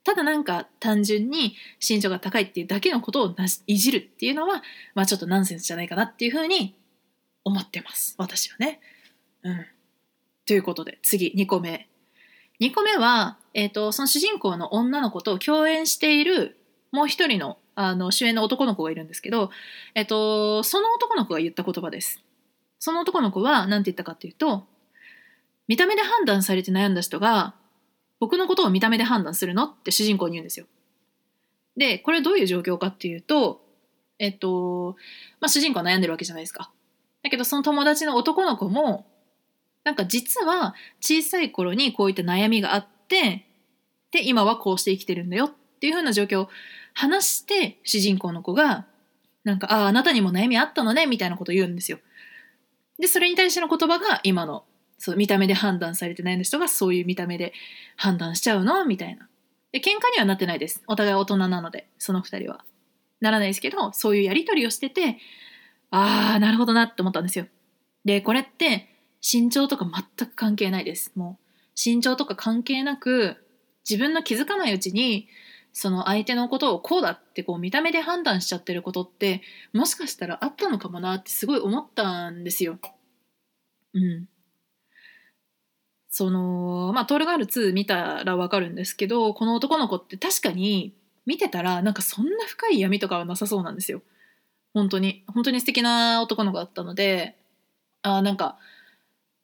[0.04, 1.54] ただなんか単純に
[1.86, 3.34] 身長が高いっていうだけのことを
[3.66, 4.62] いじるっていうのは
[4.94, 6.74] まあちょっとナンセンスじゃないかなっていうふうに
[7.44, 8.80] 思ってます私はね。
[9.42, 9.66] うん、
[10.46, 11.88] ということで次2個目。
[12.60, 16.56] 2個目は、えーと、その主人公の女の子と共演している
[16.90, 19.50] もう一人のあの主演の男の子がいるんですけど、
[19.94, 22.24] えっ、と、その男の子が言った言葉です。
[22.80, 24.64] その男の子は何て言ったかっていうと
[25.66, 27.54] 見た目で判断されて悩んだ人が
[28.20, 30.66] 僕のことを見た目で判断するのって主人公に言うんですよ。
[31.76, 33.60] でこれどういう状況かっていうと
[34.18, 34.96] えっと、
[35.40, 36.70] まあ、主人公は悩んでるわけじゃないですか。
[37.22, 39.06] だけどその友達の男の子も
[39.84, 43.46] なんか実は小さい頃にこういった悩みがあって
[44.10, 46.48] で今はこうして生きてるんだよっっていう風な状況を
[46.92, 48.86] 話して主人公の子が
[49.44, 52.00] なんか「あああなたにも悩みあったのね」みたいなことを言うんですよ。
[52.98, 54.64] でそれに対しての言葉が今の
[54.98, 57.52] そう見た目で判断されて悩んだ人がそういう見た目で
[57.96, 58.84] 判断しちゃうの？
[58.84, 59.28] みたいな。
[59.70, 60.82] で喧嘩にはなってないです。
[60.88, 62.64] お互い大人なのでその2人は。
[63.20, 65.18] ならないですけどそういうやり取りをしてて
[65.90, 67.46] ああなるほどなって思ったんですよ。
[68.04, 68.88] でこれって
[69.20, 71.12] 身長とか全く関係ないです。
[71.14, 71.44] もう
[71.76, 73.36] 身長とか関係なく
[73.88, 75.28] 自分の気づかないうちに
[75.80, 82.80] その相手のことをこうだってこう見た目で判断しちゃってることってもしかしたらあったのかもなってすごい思ったんですよ。
[83.94, 84.28] うん。
[86.10, 90.94] そのまあ「トールガール2」見たらわかるんですけどこの男の子って確かに
[91.26, 94.02] 見てたらなんかそんな深い闇とかはなさそうなんですよ。
[94.74, 97.36] 本当に本当に素敵な男の子だったので
[98.02, 98.58] あなんか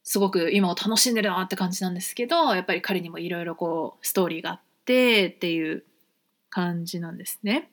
[0.03, 5.85] すごく今を楽しんでるなって感じなんですけどやっぱり彼にもいろいろこうストーリーがあってっていう
[6.55, 7.69] 感じなんですね。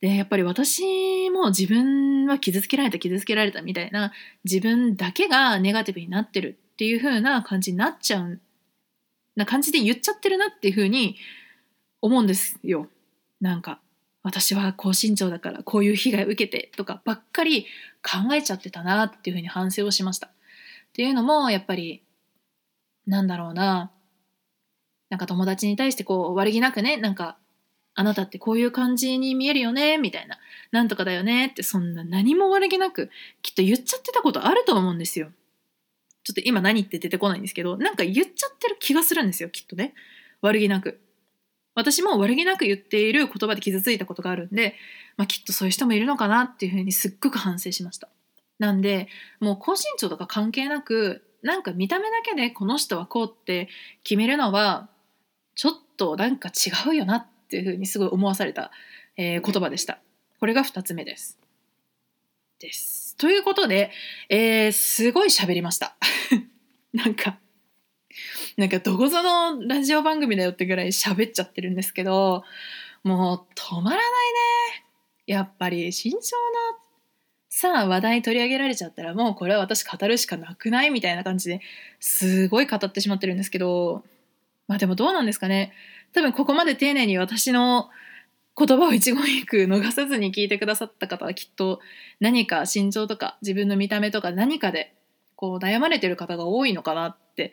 [0.00, 4.12] でやっぱり私も自分は傷つけられた傷つけられたみたいな
[4.44, 8.38] 自分だけがネガティブになってるっていう風な感じになっちゃう
[9.34, 11.16] な感じで言っちゃってるなっていう風に
[12.00, 12.88] 思うんですよ。
[13.40, 13.80] なんか
[14.22, 17.66] 私は高身長だからこういう被害を受けてとかばっかり
[18.02, 20.28] 考えちゃってたなっていう風に反省をしました。
[20.28, 20.30] っ
[20.92, 22.04] ていうのもやっぱり
[23.06, 23.90] なんだろうな
[25.10, 27.38] なんか友達に対してこう悪気なくねなんか
[27.94, 30.38] あなたってこういう感じに見えるよねみたいな
[30.72, 33.10] なんとかだよねってそんな何も悪気なく
[33.42, 35.28] きっと言っちゃってたことあると思うんですよ。
[36.24, 39.94] ちょっと今何って出てこないんですけどなんか言っちゃってる気がするんですよきっとね
[40.40, 41.00] 悪気なく。
[41.74, 44.76] 私も悪気なく言っている言葉で傷ついたことがあるんで、
[45.16, 48.08] まあ、きっとそういう人もいるのかなっていうふうにすっごく反省しました。
[48.58, 49.08] なんで
[49.40, 53.68] もう高身長とか関係なくなんか見た目だけでこの人はこうって
[54.02, 54.88] 決めるのは
[55.56, 58.72] ちょっとなんか違うよなっていうふうにすごい思わされた、
[59.16, 60.00] えー、言葉でした。
[60.40, 61.38] これが2つ目です。
[62.58, 63.16] です。
[63.16, 63.92] ということで、
[64.28, 65.96] えー、すごい喋りました。
[66.92, 67.38] なんか、
[68.56, 72.44] なんかどこぞのラジオ番組だよってぐらい喋っちゃってるんですけど、
[73.04, 74.84] もう止まらないね。
[75.26, 76.20] やっぱり身長の
[77.48, 81.60] さあ話題取り上げられちゃったらもうこれは私語るしかなくないみたいな感じで
[82.00, 84.02] すごい語ってしまってるんですけど
[84.66, 85.72] まあでもどうなんですかね
[86.14, 87.90] 多分ここまで丁寧に私の
[88.56, 91.80] 言葉を一言一句逃さずに聞いてくださった方はきっと
[92.20, 94.94] 何か身長とか自分の見た目とか何かで
[95.34, 97.52] こう悩まれてる方が多いのかなって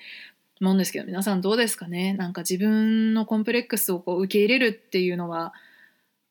[0.62, 2.14] 思うんですけど皆さんどうですかね？
[2.14, 5.54] なんか自分のコンプレックスをこう受け入れるっていうのは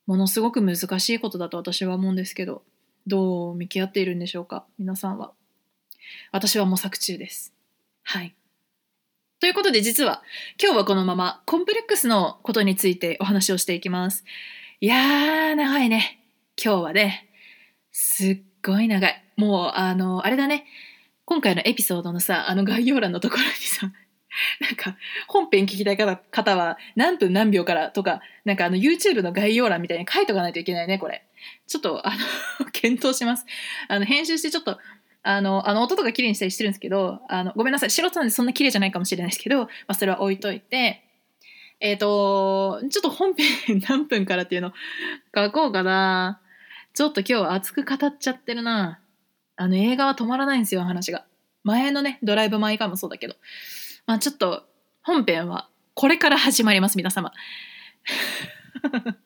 [0.06, 2.62] ものすごく難しいことだと私は思うんですけど
[3.08, 4.64] どう向き合っているんでしょうか？
[4.78, 5.32] 皆さんは。
[6.30, 7.52] 私は模索中です。
[8.04, 8.36] はい。
[9.40, 10.22] ということで実は
[10.62, 14.22] 今日はこのままコンプレックスのことについてお話をしていきます。
[14.80, 16.20] いやー、長いね。
[16.62, 17.26] 今日はね、
[17.90, 19.24] すっごい長い。
[19.36, 20.66] もう、あの、あれだね。
[21.24, 23.90] 今回のエピソードのさ、あの概要欄のところにさ、
[24.60, 31.24] なんか本編聞きたい方は何分何秒からとか、なんかあの YouTube の概要欄みたいに書いとかないといけないね、これ。
[31.66, 32.10] ちょっと、あ
[32.60, 33.46] の 検討します。
[33.88, 34.78] あの、編集してちょっと、
[35.22, 37.90] あの、あの音とか綺麗にしたりしてるんですけど、あの、ごめんなさい。
[37.90, 41.04] 素人なんでそんな綺麗じゃないかもしれないですけど、まあ、それは置いといて、
[41.80, 44.72] えっ、ー、と、ちょっと本編何分からっていうの
[45.34, 46.40] 書こうかな。
[46.92, 49.00] ちょっと今日熱く語っちゃってるな。
[49.56, 51.24] あの映画は止まらないんですよ、話が。
[51.64, 53.36] 前のね、ドライブ・マイ・カーもそうだけど。
[54.06, 54.64] まあちょっと、
[55.02, 57.32] 本編はこれから始まります、皆様。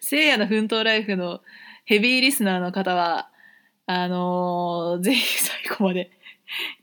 [0.00, 1.40] 聖夜の奮闘ライフの
[1.84, 3.30] ヘビーリスナーの方は、
[3.86, 6.10] あのー、ぜひ最後まで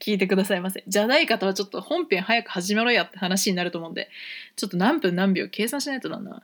[0.00, 0.84] 聞いてくださいませ。
[0.86, 4.08] じゃない方はちょっと本編早く始めろやって話になると思うんで、
[4.56, 6.42] ちょっと何分何秒計算しないとだな。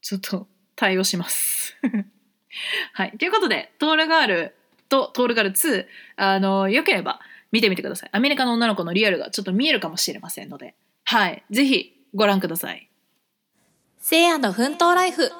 [0.00, 1.76] ちょっと対応します。
[2.92, 3.12] はい。
[3.18, 4.54] ということで、トールガール
[4.88, 7.20] とトールガール2、あの、よければ
[7.52, 8.10] 見てみてください。
[8.12, 11.44] アメリカの女の子のリアルがちょっと見えるかもしれませんので、はい。
[11.50, 12.88] ぜひご覧ください。
[13.98, 15.30] せいやの奮闘ライフ。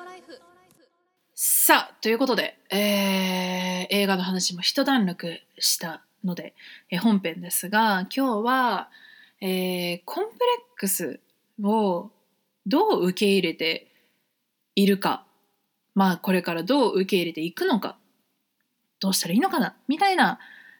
[1.36, 6.54] さあ、ということで、えー、映画の話も一段落したので、
[6.90, 8.88] え本編ですが、今日は、
[9.40, 10.38] えー、コンプレッ
[10.76, 11.18] クス
[11.60, 12.12] を
[12.66, 13.90] どう受け入れて
[14.76, 15.26] いるか、
[15.96, 17.98] まあこれからどう受け入れていくのか、
[19.00, 20.38] どうしたらいいのかな、みたいな、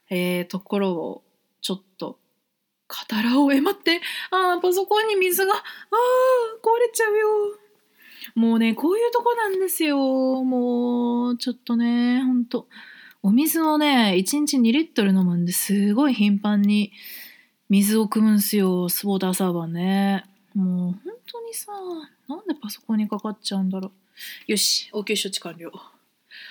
[0.08, 1.24] えー、ところを
[1.62, 2.20] ちょっと
[3.10, 5.60] 語らをえまって、ああ、パソコンに水が、ああ、
[6.62, 7.63] 壊れちゃうよ。
[8.34, 9.98] もうね、こういうとこなんですよ。
[9.98, 12.68] もう、ちょっとね、ほんと。
[13.22, 16.92] お水をね、1日2リットル飲むんですごい頻繁に
[17.70, 20.24] 水を汲むんすよ、スポーターサーバーね。
[20.54, 21.72] もう本当にさ、
[22.28, 23.92] なんでパソコンにかかっちゃうんだろ
[24.48, 24.52] う。
[24.52, 25.72] よし、応急処置完了。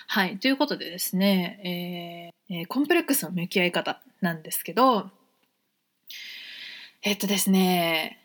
[0.07, 5.11] はい、ということでですね、えー、えー、コンプレックスの向き合い方なんですけど、
[7.03, 8.19] えっとですね、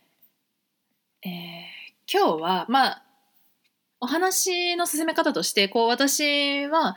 [1.23, 1.31] えー、
[2.11, 3.03] 今日は、まあ、
[4.01, 6.97] お話の進め方として、こう、私は、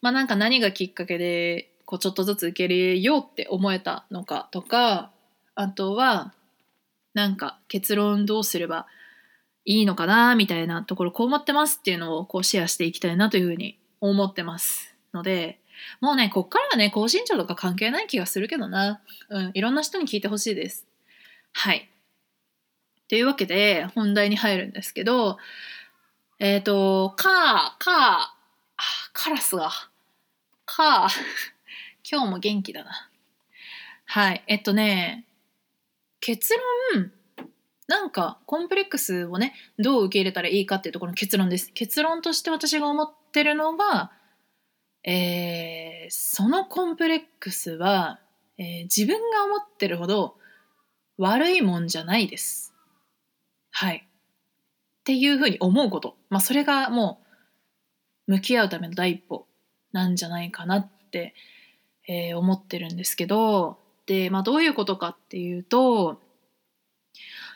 [0.00, 5.10] まあなんか何がきっかけでこうちょっとずつ受け入れようって思えたのかとか
[5.54, 6.32] あとは
[7.12, 8.86] なんか結論どうすれば
[9.66, 15.60] いいのかなみたいなところこう思ってますっていうのをこうシェアしていきたいなというふうに思ってますので
[16.00, 19.02] もうねこっからはね高身長とか関係ない気がするけどな。
[19.28, 20.86] うんいろんな人に聞いてほしいです。
[21.52, 21.90] はい。
[23.08, 25.36] というわけで本題に入るんですけど
[26.44, 29.70] えっ、ー、とカーカーカラスが
[30.64, 31.06] か、
[32.10, 33.08] 今日も元気だな。
[34.06, 34.42] はい。
[34.48, 35.24] えっとね、
[36.18, 36.52] 結
[36.92, 37.12] 論、
[37.86, 41.70] なんかコンプレックスをね、どう受け入れたらいいかっていうところの結論です。
[41.74, 44.10] 結論として私が思ってるのは、
[45.04, 48.18] えー、そのコンプレックスは、
[48.58, 50.36] えー、自分が思ってるほど
[51.18, 52.74] 悪いもんじゃないです。
[53.70, 54.08] はい。
[55.02, 56.16] っていうふうに思うこと。
[56.30, 57.20] まあそれがも
[58.28, 59.46] う向き合うための第一歩
[59.92, 61.34] なんじゃないかなって、
[62.08, 66.20] えー、思ってるんですけどで、まあ、どういうことかっていうと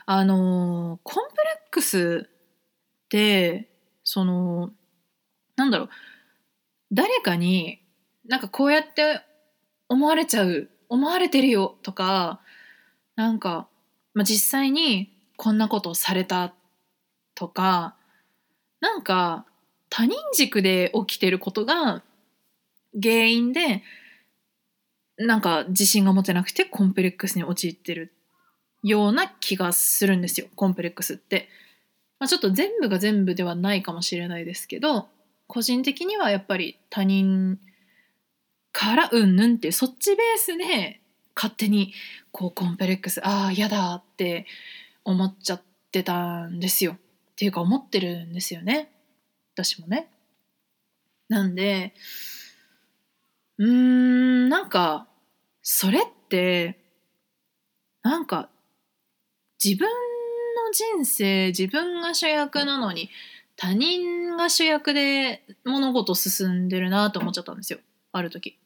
[0.06, 3.70] あのコンプレックスって
[4.04, 4.70] その
[5.56, 5.88] なんだろう
[6.92, 7.82] 誰かに
[8.26, 9.20] なんかこうやって
[9.88, 12.40] 思われちゃう思われてるよとか
[13.16, 13.68] なんか、
[14.14, 16.54] まあ、実際にこんなことをされたっ
[17.36, 17.94] とか
[18.80, 19.46] なんか
[19.88, 22.02] 他人軸で起きてることが
[23.00, 23.84] 原因で
[25.18, 28.12] なんか自信が持てなくてコンプレックスに陥ってる
[28.82, 31.48] ような気がするんですよコンプレックスって。
[32.18, 35.08] まあ、ちょっと全部が全部ではないかもしれないですけど
[35.46, 37.58] 個人的にはやっぱり他人
[38.72, 41.00] からうんぬんってそっちベースで
[41.34, 41.92] 勝手に
[42.32, 44.46] こうコンプレックスああ嫌だって
[45.04, 46.96] 思っちゃってたんですよ
[47.36, 48.90] っていうか思ってるんですよね
[49.54, 50.10] 私もね。
[51.28, 51.94] なんで
[53.58, 55.08] うーん、なんか、
[55.62, 56.78] それって、
[58.02, 58.50] なんか、
[59.62, 63.08] 自分の人生、自分が主役なのに、
[63.56, 67.78] 他人が主役で物事進んでるなと思っちゃったんですよ。
[68.12, 68.58] ある時。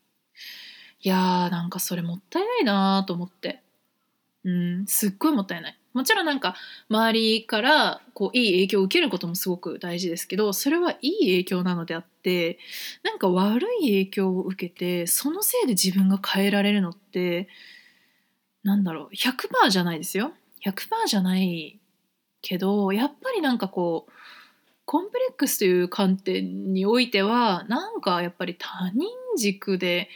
[1.03, 3.63] いやー、なんかそれもったいないなと思って。
[4.43, 5.79] うん、すっごいもったいない。
[5.93, 6.55] もちろんなんか
[6.89, 12.59] 周りからこういい影響を受けることもすごく大事ですけどそれはいい影響なのであって
[13.03, 17.49] なんか悪い影響を受けてそのせいで自分が変えられるのって
[18.63, 20.33] なんだろう100%じゃないですよ。
[20.65, 21.81] 100%じゃない
[22.43, 24.13] けどやっぱりなんかこう
[24.85, 30.09] コンプレックスという観点においてはなんかやっぱり他人軸で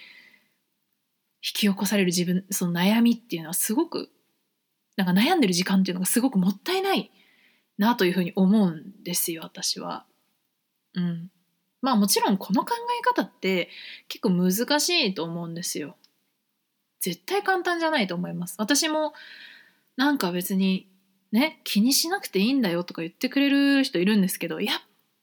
[1.36, 4.10] 引き起こされる自分その悩みっていうのはすごく
[4.96, 7.10] なんか悩んでる時間っていうのがすごくもったいない
[7.78, 10.06] なというふうに思うんですよ私は。
[10.94, 11.30] うん。
[11.82, 13.68] まあもちろんこの考え方って
[14.08, 15.96] 結構難しいと思うんですよ。
[17.00, 18.54] 絶対簡単じゃないと思います。
[18.58, 19.12] 私も
[19.96, 20.88] なんか別に
[21.32, 24.76] ね気にしなくていいんだよとか言ってくれる人いるんですけどやっ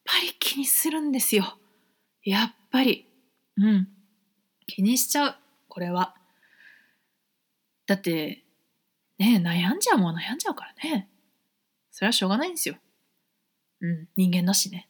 [0.06, 1.58] ぱり気にするんですよ。
[2.24, 3.08] やっぱり
[3.58, 3.88] うん
[4.68, 5.36] 気にしちゃう
[5.68, 6.16] これは
[7.88, 8.41] だって
[9.22, 11.08] ね悩んじゃうもん悩んじゃうからね。
[11.92, 12.76] それはしょうがないんですよ。
[13.82, 14.90] うん人間だしね。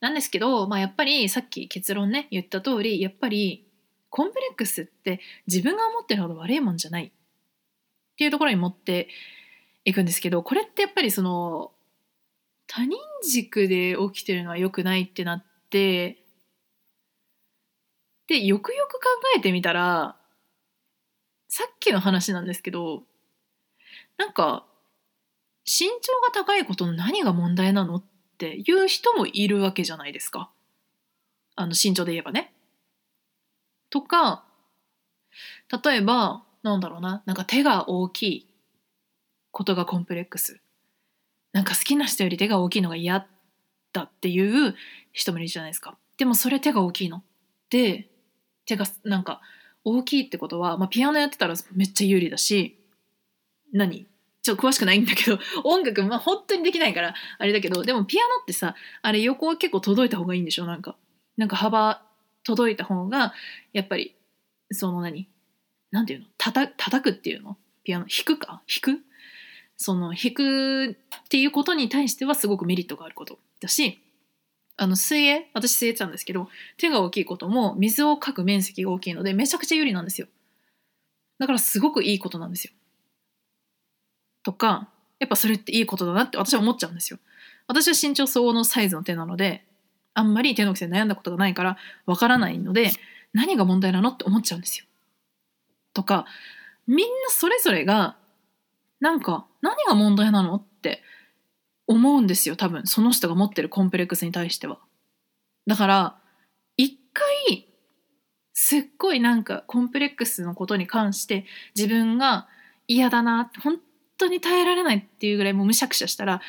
[0.00, 3.66] なんですけど、まあ、やっぱりさっき結論ね言った通りやっぱり
[4.10, 7.06] コンプレックスって自分が思ってるほど悪いもんじゃない。
[7.06, 9.08] っていうところに持って
[9.84, 11.72] いくんですけどこれってやっぱりその
[12.66, 12.96] 他人
[13.28, 16.22] 軸で起きてるのは良くないってなって
[18.26, 19.00] でよくよく考
[19.36, 20.16] えてみたら
[21.56, 23.04] さっきの話なんですけど
[24.18, 24.66] なんか
[25.64, 28.04] 身長が高いことの何が問題なのっ
[28.38, 30.50] ていう人もいるわけじゃないですか。
[31.54, 32.52] あの身長で言えばね。
[33.88, 34.44] とか
[35.84, 38.48] 例えばなんだろうななんか手が大きい
[39.52, 40.60] ことがコンプレックス。
[41.52, 43.28] なんか好きな人より手が大きいのが嫌
[43.92, 44.74] だっていう
[45.12, 45.96] 人もいるじゃないですか。
[46.16, 47.22] でもそれ手が大きいの。
[47.70, 48.10] で
[48.66, 49.40] 手がなんか
[49.84, 52.78] 大きいってことは、まあ、ピアノやってたらめっちゃ有利だし
[53.72, 54.06] 何？
[54.42, 60.66] ちょっと詳しくないんだけど 音楽まあ本当にできないからあれだけどでもピアノってさあれ横は結構届いた方がいいんでしょ？
[60.66, 60.96] なんか
[61.36, 62.02] なんか幅
[62.44, 63.32] 届いた方が
[63.72, 64.14] やっぱり
[64.70, 65.28] その何？
[65.90, 66.26] なんていうの？
[66.38, 67.56] たた叩くっていうの？
[67.84, 68.06] ピアノ？
[68.06, 68.62] 弾くか？
[68.66, 69.02] 弾く？
[69.76, 70.94] その弾くっ
[71.28, 74.00] ていうことに対してはすごくメリットがあることだし
[74.76, 80.26] あの水泳私水泳ってたんですけど手が大きいことも水をかく面積が大きいのでめちゃくちゃ有利なんですよ。
[81.38, 82.72] だからすごくいいことなんですよ。
[84.42, 84.88] とか
[85.20, 87.18] やっぱそれっていいことだなって私は思っちゃうんですよ。
[87.66, 89.64] 私は身長相応のサイズの手なので
[90.12, 92.90] あんまり手の癖で悩んだことがないからわからないので
[93.32, 94.84] 何が問題なのって思っちゃうんですよ。
[95.92, 96.26] とか
[96.86, 98.16] みんなそれぞれが
[99.00, 100.73] なんか何が問題なのって
[101.86, 102.86] 思うんですよ多分。
[102.86, 104.78] その人が持ってるコンプレックスに対しては。
[105.66, 106.16] だから
[106.76, 107.68] 一回
[108.52, 112.48] すっごいなんかコンプレックスのことに関して自分が
[112.86, 113.78] 嫌だな本
[114.18, 116.40] 当に耐えられないっていうぐらいもうむしゃくしゃしたら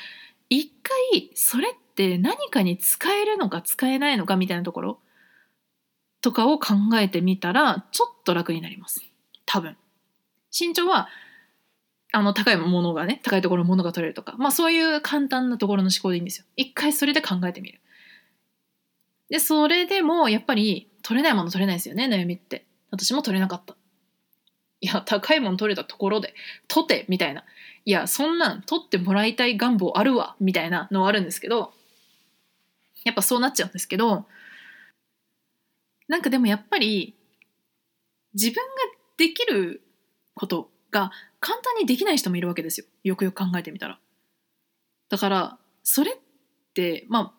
[0.49, 0.71] 一
[1.11, 4.99] 回それって何かに使えるのか使えないのかみたいなところ
[6.21, 9.01] とかを考えてみたらちょっと楽になります。
[9.45, 9.77] 多分。
[10.57, 11.09] 身長は
[12.15, 14.35] あの高いものがね高いところのものが取れるとか。
[14.37, 16.45] まあそういう簡単なところの思考でいいんですよ。
[16.55, 17.79] 一回それで考えてみる。
[19.29, 22.65] でそれでもやっぱり取れないもの取れないですよね悩みって。
[22.91, 23.75] 私も取れなかった。
[24.81, 26.33] いや高いもの取れたところで
[26.67, 27.43] 取ってみたいな。
[27.85, 31.71] いやそんなん取ってもらいたい願望あるわみたいなのはあるんですけど
[33.03, 34.25] やっぱそうなっちゃうんですけど
[36.07, 37.15] なんかでもやっぱり
[38.33, 38.61] 自分が
[39.17, 39.81] できる
[40.33, 41.11] ことが
[41.45, 42.87] 簡単にできない人もいるわけですよ。
[43.03, 43.99] よくよく考えてみたら。
[45.09, 46.15] だからそれっ
[46.73, 47.33] てまあ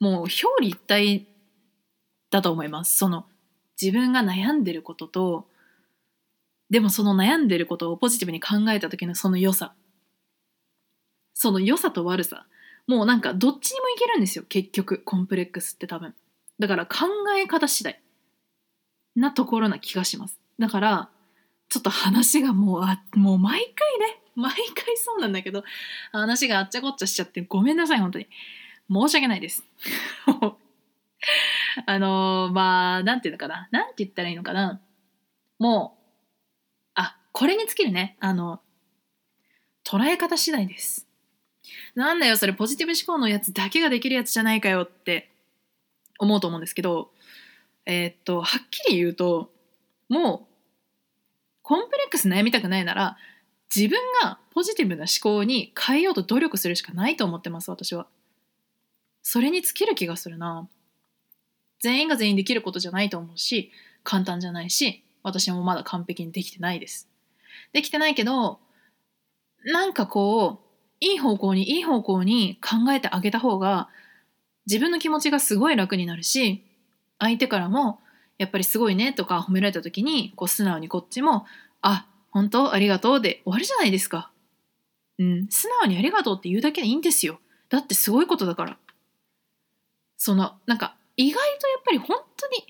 [0.00, 1.26] もう表裏一体
[2.30, 2.98] だと思います。
[2.98, 3.24] その
[3.80, 5.46] 自分が悩んでることと
[6.68, 9.72] でもその悩んでることをポジティブに考えた時のその良さ。
[11.32, 12.46] その良さと悪さ。
[12.86, 14.44] もうなんかどっちにもいけるんですよ。
[14.46, 16.14] 結局コンプレックスって多分。
[16.58, 17.06] だから考
[17.42, 17.98] え方次第
[19.16, 20.38] なところな気がします。
[20.58, 21.08] だから
[21.70, 25.64] ちょっと話がもうあもう毎回ね毎回そうなんだけど
[26.12, 28.26] 話があっちゃこっちゃしちゃってごめんなさい本当に。
[28.92, 29.62] 申し訳ないです。
[31.86, 33.68] あの、まあなんていうのかな。
[33.70, 34.80] なんて言ったらいいのかな。
[35.60, 38.16] もうあこれに尽きるね。
[38.18, 38.60] あの
[39.84, 41.06] 捉え方次第です。
[41.94, 42.52] なんだよそれ。
[42.52, 45.30] ポジティブ思考のやつだけができるやつじゃないかよって。
[46.20, 47.10] 思うと思うんですけど
[47.86, 49.50] えー、っとはっきり言うと
[50.08, 50.49] もう
[51.70, 53.16] コンプレックス悩みたくないなら
[53.72, 58.08] 自分がポジティブな思考に変えようと努力するしかないと思ってます私は。
[59.22, 60.68] それに尽きる気がするな。
[61.78, 63.70] 全員が全員できることじゃないと思うし
[64.02, 67.08] 簡単じゃないし私もまだ完璧にできてないです。
[67.72, 68.58] できてないけど
[69.64, 70.66] なんかこう
[70.98, 73.88] いい方向にいい方向に考えてあげた方が
[74.66, 76.64] 自分の気持ちがすごい楽になるし
[77.20, 78.00] 相手からも
[78.40, 81.44] やっぱりすごいねとか褒められた時にこう素直にこっちも
[81.82, 82.72] あ本当？
[82.72, 84.30] ありがとうで終わりじゃないですか。
[85.18, 87.38] うん、素直にありがとうって言うだけでいいんですよ。
[87.68, 88.78] だってすごいことだから。
[90.16, 92.64] そのなんか意外とやっぱり本当に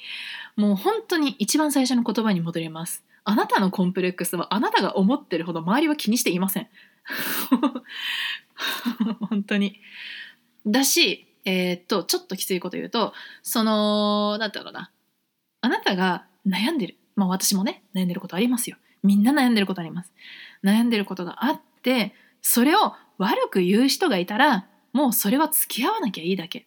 [0.57, 3.05] もう本当に一番最初の言葉に戻ります。
[3.23, 6.69] あなたのコンプレックスはあなたが思ってるほど周りは気にしていません。
[9.31, 9.81] 本当に。
[10.67, 14.91] だし、えー、っとちょっときついこと言うとそのなんだろうな
[15.61, 16.97] あなたが悩んでる。
[17.17, 18.77] まあ私もね、悩んでることありますよ。
[19.03, 20.13] みんな悩んでることあります。
[20.65, 26.67] 悩んでることがあって、それを悪く言う人がいたら、もうそれは付き合わなきゃいいだけ。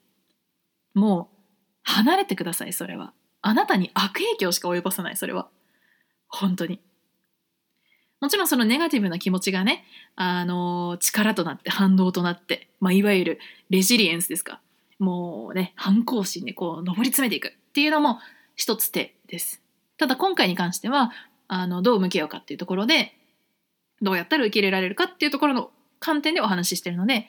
[0.94, 1.38] もう
[1.84, 5.50] 離れてくださいそれはあなたに悪影響しか及ぼさないそれは
[6.28, 6.80] 本当に
[8.22, 9.84] もちろんそのネガティブな気持ちがね
[10.16, 13.40] あの力となって反動となって、まあ、いわゆる
[13.70, 14.62] レジリエンスですか
[14.98, 18.20] もうね反抗心でこう上り詰めていくっていうのも
[18.56, 19.62] 一つ手です
[19.98, 21.12] ただ今回に関しては
[21.48, 23.14] あのどう向き合うかっていうところで
[24.02, 27.28] どうやったら受け入れられるかっていうところの観点でお話ししてるので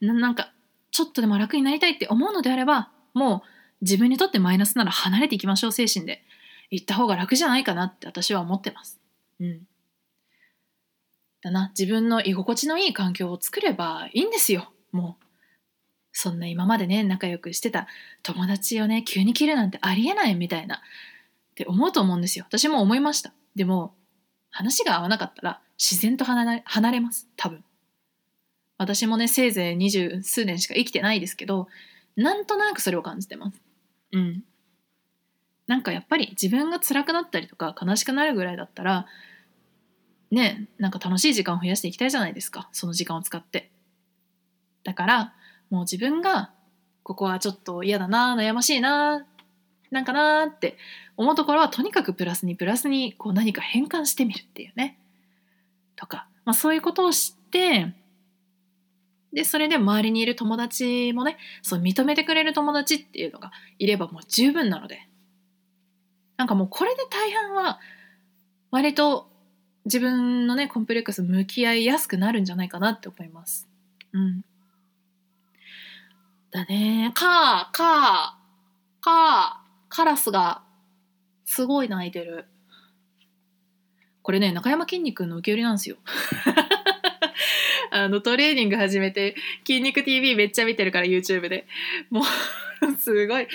[0.00, 0.52] なんか
[0.90, 3.48] ちょっとでも楽になりたいって思うのであればもう
[3.82, 6.22] 自分にとってマイナスなら離れていきましょう精神で
[6.70, 9.00] 行った方が楽じゃないかなって私は思ってます。
[9.40, 9.66] うん。
[11.42, 15.21] だな自分の居心地のいい環境を作ればいいんですよもう。
[16.12, 17.86] そんな今までね仲良くしてた
[18.22, 20.78] 友達をね急に切るなんてありえないみたいなっ
[21.54, 22.44] て思うと思うんですよ。
[22.48, 23.32] 私も思いました。
[23.54, 23.94] でも
[24.50, 27.28] 話が合わなかったら自然と離れ離れます。
[27.36, 27.64] 多分。
[28.78, 31.68] 私もねせいぜい二十数年しか生きてないですけど
[32.16, 33.60] なんとなくそれを感じてます。
[34.12, 34.44] うん。
[35.66, 39.06] なんかやっぱり自分が辛くなったりとか悲しくなるぐらいだったら
[40.30, 42.68] ねなんか楽しい時間を増やしていきたいじゃないですか。
[42.72, 43.70] その時間を使って。
[44.84, 45.34] だから
[45.72, 46.50] もう自分が
[47.02, 49.26] ここはちょっと嫌だな悩ましいな
[49.90, 50.76] なんかなって
[51.16, 54.98] 思うところはとにかくプラスにプラスにこう何か変換してみるっていうね
[55.96, 57.94] とか、まあ、そういうことを知って
[59.32, 65.08] でそれで周りにいる友達もねそう認めてくれる友達っていうのがいればもう十分なので
[66.36, 67.80] なんかもうこれで大半は
[68.70, 69.26] 割と
[69.86, 73.66] 自分のねコンプレックス向き合いやすくなるんじゃないかなって思います。
[74.12, 74.44] うん。
[76.52, 77.10] だね。
[77.14, 80.62] かー、かー、かー、カラスが
[81.44, 82.44] すごい鳴いてる。
[84.22, 85.96] これね、中山きんに君の受け売りなんですよ。
[87.90, 89.34] あのトレーニング始めて
[89.66, 91.66] 「筋肉 TV」めっちゃ見てるから YouTube で
[92.08, 92.24] もう
[92.98, 93.46] すごい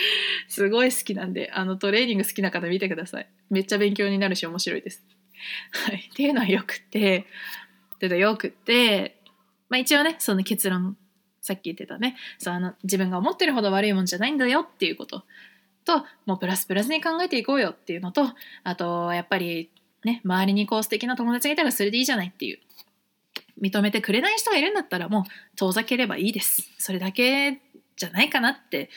[0.47, 5.03] すごい好きなんであのトレーニング好きな方見てくださいめっちゃ勉強になるし面白いです。
[5.71, 7.25] はい、っていうのはよくて
[7.95, 9.17] ってでよくて、
[9.69, 10.97] まあ、一応ねその結論
[11.47, 15.23] さっき言ってたねそうあの自分が思ってるほど悪いもんじゃないんだよっていうこと
[15.85, 18.25] ともうプラスプラスに考えていこうよっていうのと
[18.63, 19.69] あとやっぱり
[20.03, 22.59] ね周りにこう素敵な友達がいたらそれでいいじゃないっていう
[23.61, 25.23] 認めてくれない人がいるんだったらもう
[25.55, 26.69] 遠ざければいいです。
[26.77, 27.61] それだけ
[27.95, 28.89] じゃないかなって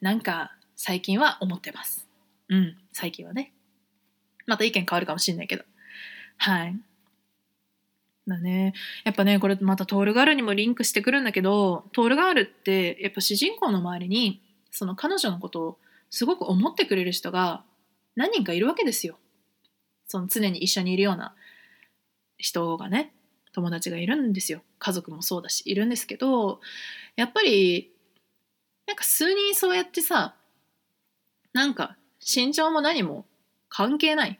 [0.00, 2.06] なんか最近は思ってます。
[2.48, 3.52] うん、最近はね。
[4.46, 5.64] また意見変わるかもしんないけど。
[6.38, 6.76] はい。
[8.26, 8.74] だね。
[9.04, 15.78] やっぱね、これまたトールガールにもリンクしてくるんだけど、トールガールってやっぱ主人公の周りにその彼女のことを
[16.10, 17.64] すごく思ってくれる人が
[18.14, 19.18] 何人かいるわけですよ。
[20.06, 21.34] その常に一緒にいるような
[22.38, 23.12] 人がね。
[23.56, 26.60] 友達がいるんですよ家族もそうだしいるんですけど
[27.16, 27.90] やっぱり
[28.86, 30.34] なんか数人そうやってさ
[31.54, 33.24] なんか身長も何も
[33.70, 34.38] 関係ない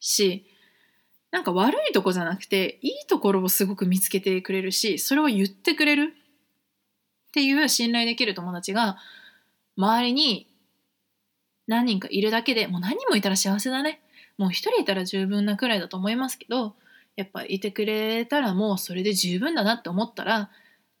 [0.00, 0.44] し
[1.34, 6.14] なんか悪いとこじゃなくていいところをすごく見つけてくれるしそれを言ってくれる。
[6.14, 8.98] っていう信頼できる友達が
[9.76, 10.46] 周りに
[11.66, 14.00] 何人かいるだけでもう何人もいたら幸せだね。
[14.38, 16.76] もう一人いたら十分なくらいだと思いますけど
[17.16, 20.50] やっぱいてくれたらもうそれで十分だなって思ったら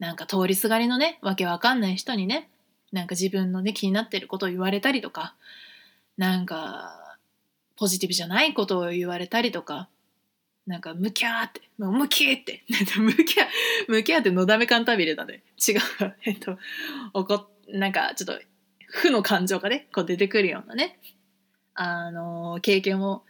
[0.00, 2.50] なんか通りすがりのねわけわかんない人にね
[2.90, 5.36] なんか自分のね気になってることを言われたりとか
[6.16, 7.16] なんか
[7.76, 9.88] ポジティブじゃないことを言われたりとか
[10.66, 13.46] なんかムキャーってもうムキーってムキャ
[13.88, 15.42] ムキャーってのだめカンタビレだね。
[15.66, 15.80] 違う。
[16.24, 16.58] えっと
[17.12, 18.40] 怒なんかちょっと
[18.88, 20.98] 負の感情がねこう出てくるようなね。
[21.74, 23.24] あの経験を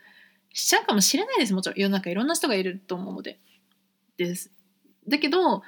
[0.53, 1.55] しちゃうかもしれないです。
[1.55, 1.79] もちろん。
[1.79, 3.39] 世の中いろんな人がいると思うので。
[4.17, 4.53] です。
[5.09, 5.59] だけど、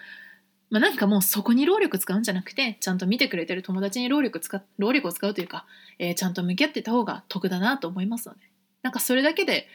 [0.70, 3.62] まあ、なんかもうそこに労力使うんじゃなくてちゃんと見てくれてる。
[3.62, 5.66] 友達に労力使労力を使うというか、
[5.98, 8.40] えー、ちゃんと向き合ってた方が得だなと思いますので
[8.82, 9.66] なんかそれだけで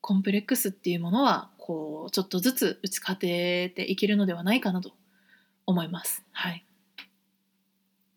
[0.00, 4.92] コンプレックスっていうものはこうちょっとずつ打ち勝てていけるのではないかなと
[5.66, 6.24] 思います。
[6.32, 6.64] はい、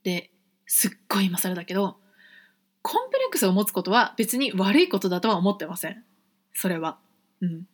[0.04, 0.32] で
[0.66, 1.98] すっごい今更だけど
[2.82, 6.04] コンプレックスを持つことは別に悪いことだとは思ってません。
[6.54, 6.98] それは。
[7.42, 7.68] うん。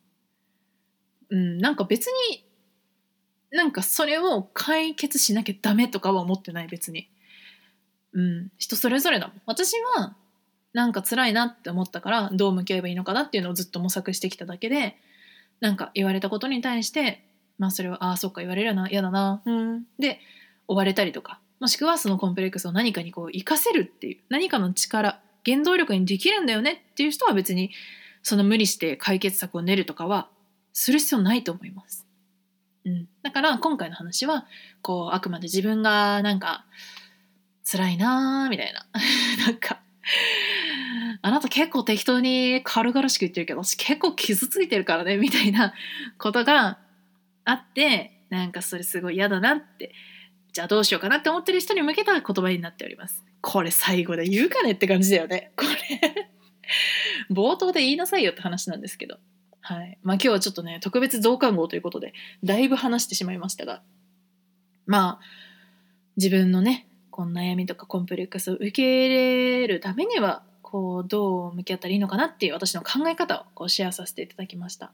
[1.29, 2.45] うん、なんか別に
[3.51, 7.09] なんかそれを解決しなきゃダメとかは思ってない別に。
[8.13, 9.41] うん、人それぞれだもん。
[9.45, 10.15] 私は
[10.75, 14.97] なんか辛いなって思ったからどう向き合えばいいのかなっていうのをずっと模索してきただけで
[15.61, 17.23] なんか言われたことに対して
[17.57, 19.41] まあそれはああそっか言われるな嫌だな。
[19.45, 19.83] うん。
[19.97, 20.19] で
[20.67, 27.71] 追われたりとかもしくはそのコンプレックスを何かにこう活かせるっていう何かの力原動力にできるんだよねっていう人は別に
[28.21, 30.27] その無理して解決策を練るとかは
[30.73, 32.05] する必要ないと思います。
[32.83, 34.45] うん、だから今回の話は
[34.81, 36.65] こうあくまで自分がなんか
[37.63, 38.85] 辛いなーみたいな。
[39.47, 39.79] なんか
[41.21, 45.73] あなた結構適当に軽々しく言ってるけど私結構傷ついてるからねみたいな
[46.17, 46.79] ことが
[47.45, 49.93] あってなんかそれすごい嫌だなって
[50.53, 53.25] じゃあどうしようかなって思ってる人に向けた言葉になっております。
[53.41, 55.51] これ最後で言うかねって感じだよね。
[55.57, 56.29] これ
[57.29, 59.17] 冒頭で言いなさいよって話なんですけど。
[59.59, 59.97] はい。
[60.01, 62.13] まあ今日はちょっとね特別増刊号ということで
[62.43, 63.81] だいぶ話してしまいましたが。
[64.85, 65.25] まあ
[66.15, 70.43] 自分のねこの悩みとかコンプレックスを受け入れるためには
[70.75, 74.91] こうどう向き合ったらいいのかなっていう私の考え方をこうシェアさせていただきました。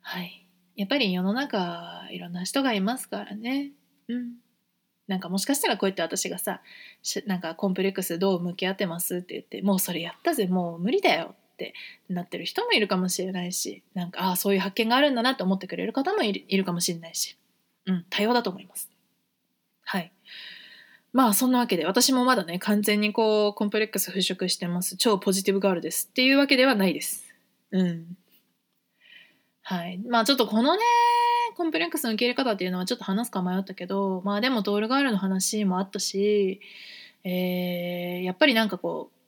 [0.00, 0.48] はい。
[0.74, 3.70] やっぱり世の中いろんな人がいますからね。
[4.08, 4.32] うん。
[5.06, 6.62] なんかもしかしたらこうやって私がさ
[7.26, 11.74] なんかコンプレックスどう向き合ってますって言ってもうそれやったぜもう無理だよって
[12.08, 17.36] なってる人もいるかもしれないしなんかああそういう発見があるんだなって思ってくれる方もいるかもしれないし。
[17.86, 18.90] うん多様だと思います。
[19.84, 20.12] はい。
[21.12, 24.96] まあそんなわけで私もまだね完全にこうコンプレックス払拭してます。
[24.96, 27.24] 超ポジティブガールですっていうわけではないです。
[27.70, 28.16] うん。
[29.62, 29.98] はい。
[30.08, 30.82] まあちょっとこのね
[31.54, 36.60] コンプレックスの受け入れ方っていうのはちょっと話すか迷ったけどまあでもドールガールの話もあったし、
[37.24, 39.18] えー、やっぱりなんかこう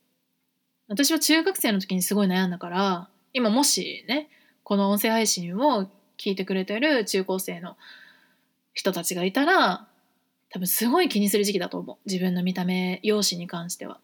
[0.89, 4.29] 私は中学生の時にすごい悩んだから今もしね
[4.63, 7.77] この音声配信を聞いてくれてる中高生の
[8.73, 9.87] 人たちがいたら
[10.55, 13.99] 多分すごい気にする時期だと思う自分の見た目容姿に関しては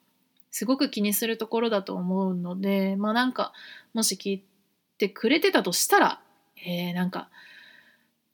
[0.50, 3.52] すごく気にするところだと思うのでまあなんか
[3.94, 4.44] もし聞い
[4.98, 6.20] てくれてたとしたら、
[6.66, 7.28] えー、なんか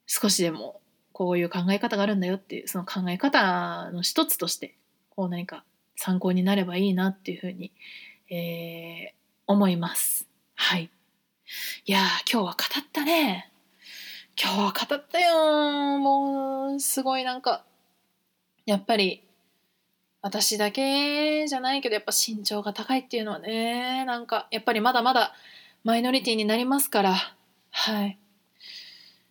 [0.07, 0.81] 少しでも
[1.12, 4.77] こういう考え方があるんだよっていうその考え方の一つとして
[5.11, 5.62] こう何か
[5.95, 7.71] 参考になればいいなっていうふうに、
[8.31, 9.14] えー、
[9.47, 10.27] 思います。
[10.55, 10.91] はい。
[11.85, 11.99] いや
[12.33, 13.53] 今日は語ったね。
[14.43, 15.99] 今日は語ったよ。
[15.99, 17.67] もうすごいなんか
[18.67, 19.23] やっぱり
[20.21, 25.33] 私だけじゃないけどやっぱ身長が高いっていうのはねなんかやっぱりまだまだ
[25.85, 27.14] マイノリティになりますから。
[27.71, 28.19] はい。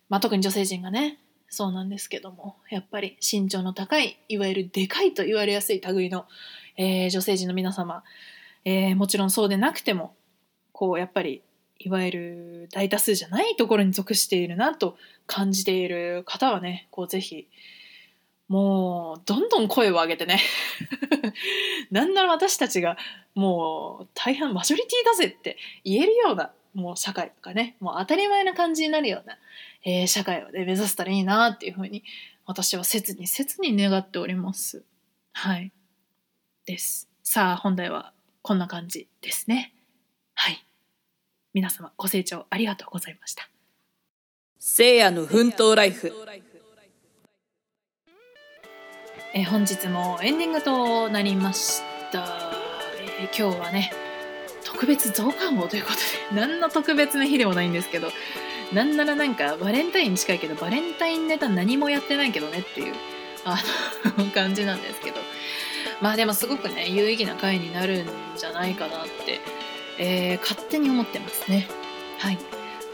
[0.08, 1.18] まあ、特に女性陣がね
[1.48, 6.26] そうなんですけどもやっぱり身長の高いいわゆるでかいと言われやすい類の、
[6.76, 8.04] えー、女性陣の皆様、
[8.64, 10.14] えー、もちろんそうでなくても
[10.72, 11.42] こうやっぱり
[11.78, 17.48] いわゆる大多数じゃないところに属しているなと感じている方はねこうぜひ
[18.48, 20.40] もうどんどん声を上げてね
[21.90, 22.96] なんなら私たちが
[23.34, 29.38] もう大半マジョリティだぜって言えるようなもう社会とかねもう当たり前な感じになるような、
[29.82, 32.04] えー、社会を、ね、目指せたらいいなっていうふうに
[32.44, 34.84] 私は切に切に願っております。
[35.32, 35.72] はい
[36.64, 39.74] ですさあ本題はこんな感じですね。
[40.34, 40.64] はい
[41.52, 43.48] 皆様ご清聴ありがとうございました。
[44.58, 46.12] せいやの奮闘ライフ
[49.38, 52.24] え本日もエンディングとなりました、
[53.20, 53.92] え、今日はね
[54.64, 56.02] 特別増刊号ということで
[56.40, 58.08] 何の特別な日でもないんですけど
[58.72, 62.94] なんならなんかバレンタイン近いけどバレンタインネタ何もやってないけどねっていう
[63.44, 63.62] あ
[64.16, 65.20] の 感じなんですけど。
[66.00, 68.06] まあでもすごくね有意義な回になるん
[68.36, 69.40] じゃないかなって、
[69.98, 71.68] えー、勝手に思ってますね。
[72.18, 72.38] はい。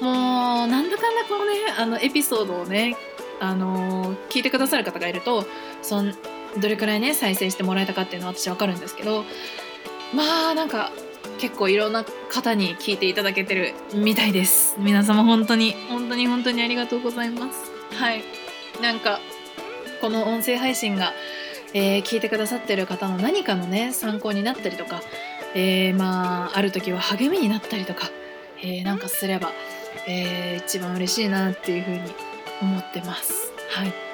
[0.00, 2.96] もうなんだかんだこのねあのエピソードをね
[3.40, 5.44] あの聞いてくださる方がいると
[5.82, 6.14] そん
[6.60, 9.24] どれくらいね再生してもらえたかっていうのは私分かるんですけど
[10.14, 10.90] まあなんか
[11.38, 14.76] 結構いろんな方に聞いていただけてるみたいです。
[14.78, 17.70] 皆様本当に本当に本当にありがとうございます。
[17.96, 18.22] はい。
[18.80, 19.18] なんか
[20.00, 21.12] この音声配信が、
[21.74, 25.00] えー、聞いてくださってる方の何かのね参考になったりとか、
[25.54, 28.10] えー、まあある時は励みになったりとか、
[28.58, 29.50] えー、なんかすれば、
[30.06, 32.00] えー、一番嬉しいなっていうふうに
[32.60, 33.52] 思ってます。
[33.70, 34.11] はい。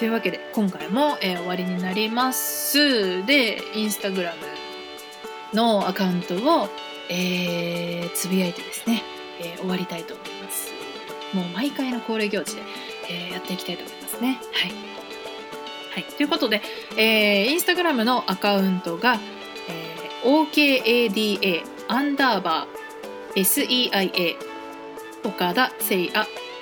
[0.00, 4.38] というわけで今回も、えー、終わりになりますでインスタグラム
[5.54, 6.70] のアカウントを、
[7.10, 9.02] えー、つぶやいてですね、
[9.40, 10.70] えー、終わりたいと思います。
[11.34, 12.62] もう毎回の恒例行事で、
[13.10, 14.40] え、やっていきたいと思いますね。
[14.52, 14.72] はい。
[15.92, 16.62] はい、ということで、
[16.96, 19.18] えー、インスタグラムのアカウントが、
[19.68, 24.36] え、OKADA アンダーバー SEIA
[25.24, 26.10] 岡田誠也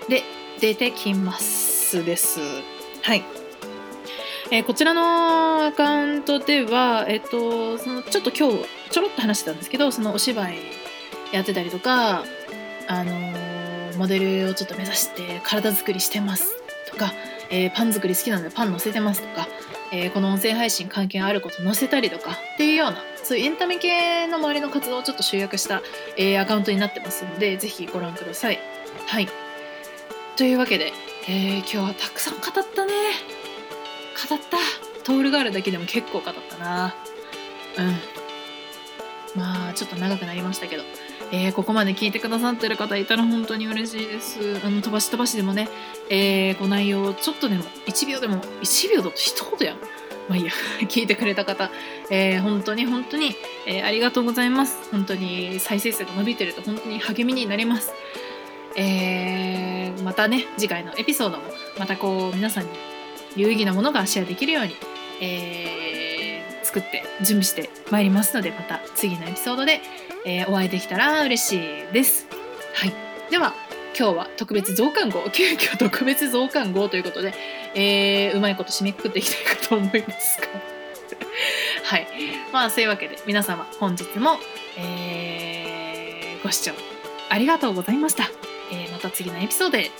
[0.08, 0.24] で
[0.60, 2.40] 出てきますです。
[3.08, 3.24] はい。
[4.50, 10.58] えー、こちらのアカウントでは、えっ、ー、と、そのちょっと今日ちょろっと話してたんですけどそのお芝居
[11.32, 12.22] やってたりとか、
[12.86, 16.54] あのー、モデルをちょっと目指して体作りしてます
[16.90, 17.14] とか、
[17.48, 19.48] えー、パン作り好きなのでパン載せてますとか、
[19.90, 25.80] えー、この音声配信関係あること載せたりとかっていうようなそういうエンタメ系の周りの活動をちょっと集約した、
[26.18, 28.58] えアカウントになってますのでぜひご覧ください。
[29.06, 29.28] はい
[30.36, 30.92] というわけで、
[31.30, 32.92] え今日はたくさん語ったね。
[34.28, 34.56] 語った。
[35.04, 36.94] トールがあるだけでも結構語ったな。
[37.76, 37.82] う
[39.36, 39.38] ん。
[39.38, 40.84] まあちょっと長くなりましたけど、
[41.30, 44.60] えーここまで聞いてくださってる方いたら本当に嬉しいです。
[44.64, 45.68] あの飛ばし飛ばしでもね、
[46.08, 49.78] えー、こう内容をちょっとでも1秒でも1秒だと一言やん
[50.28, 50.52] まあいいや。
[50.88, 51.70] 聞いてくれた方、
[52.10, 54.78] えー本当に本当に、えーありがとうございます。
[54.90, 57.92] 本当に再生数が伸びてると本当に励みになります。
[58.76, 59.67] えー
[60.02, 61.44] またね次回のエピソードも
[61.78, 62.70] またこう皆さんに
[63.36, 64.74] 有意義なものがシェアできるように、
[65.20, 65.88] えー
[66.68, 69.80] 作って準備してまいりますのでまた次のエピソードで、
[70.26, 72.26] えーお会いできたら嬉しいです。
[72.74, 72.92] はい、
[73.30, 73.54] では
[73.98, 77.32] 今日は特別増刊号急遽特別増刊号ということで、
[77.74, 80.46] えーうまいこと締めくくっていきたいかと思いますが
[81.88, 82.06] はい
[82.52, 84.38] まあそういうわけで皆様本日も、
[84.76, 86.72] えーご視聴
[87.30, 88.47] ありがとうございました。
[88.98, 89.90] また次のエピソードで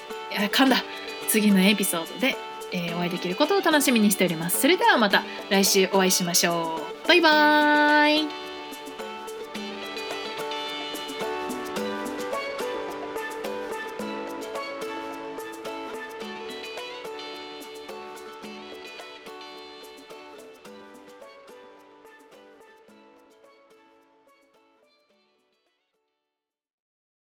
[0.51, 0.83] 噛んだ
[1.29, 2.37] 次のエピソードで、
[2.73, 4.61] えーお会いできることを楽しみにしております。
[4.61, 7.09] それではまた来週お会いしましょう。
[7.09, 8.48] バイバーイ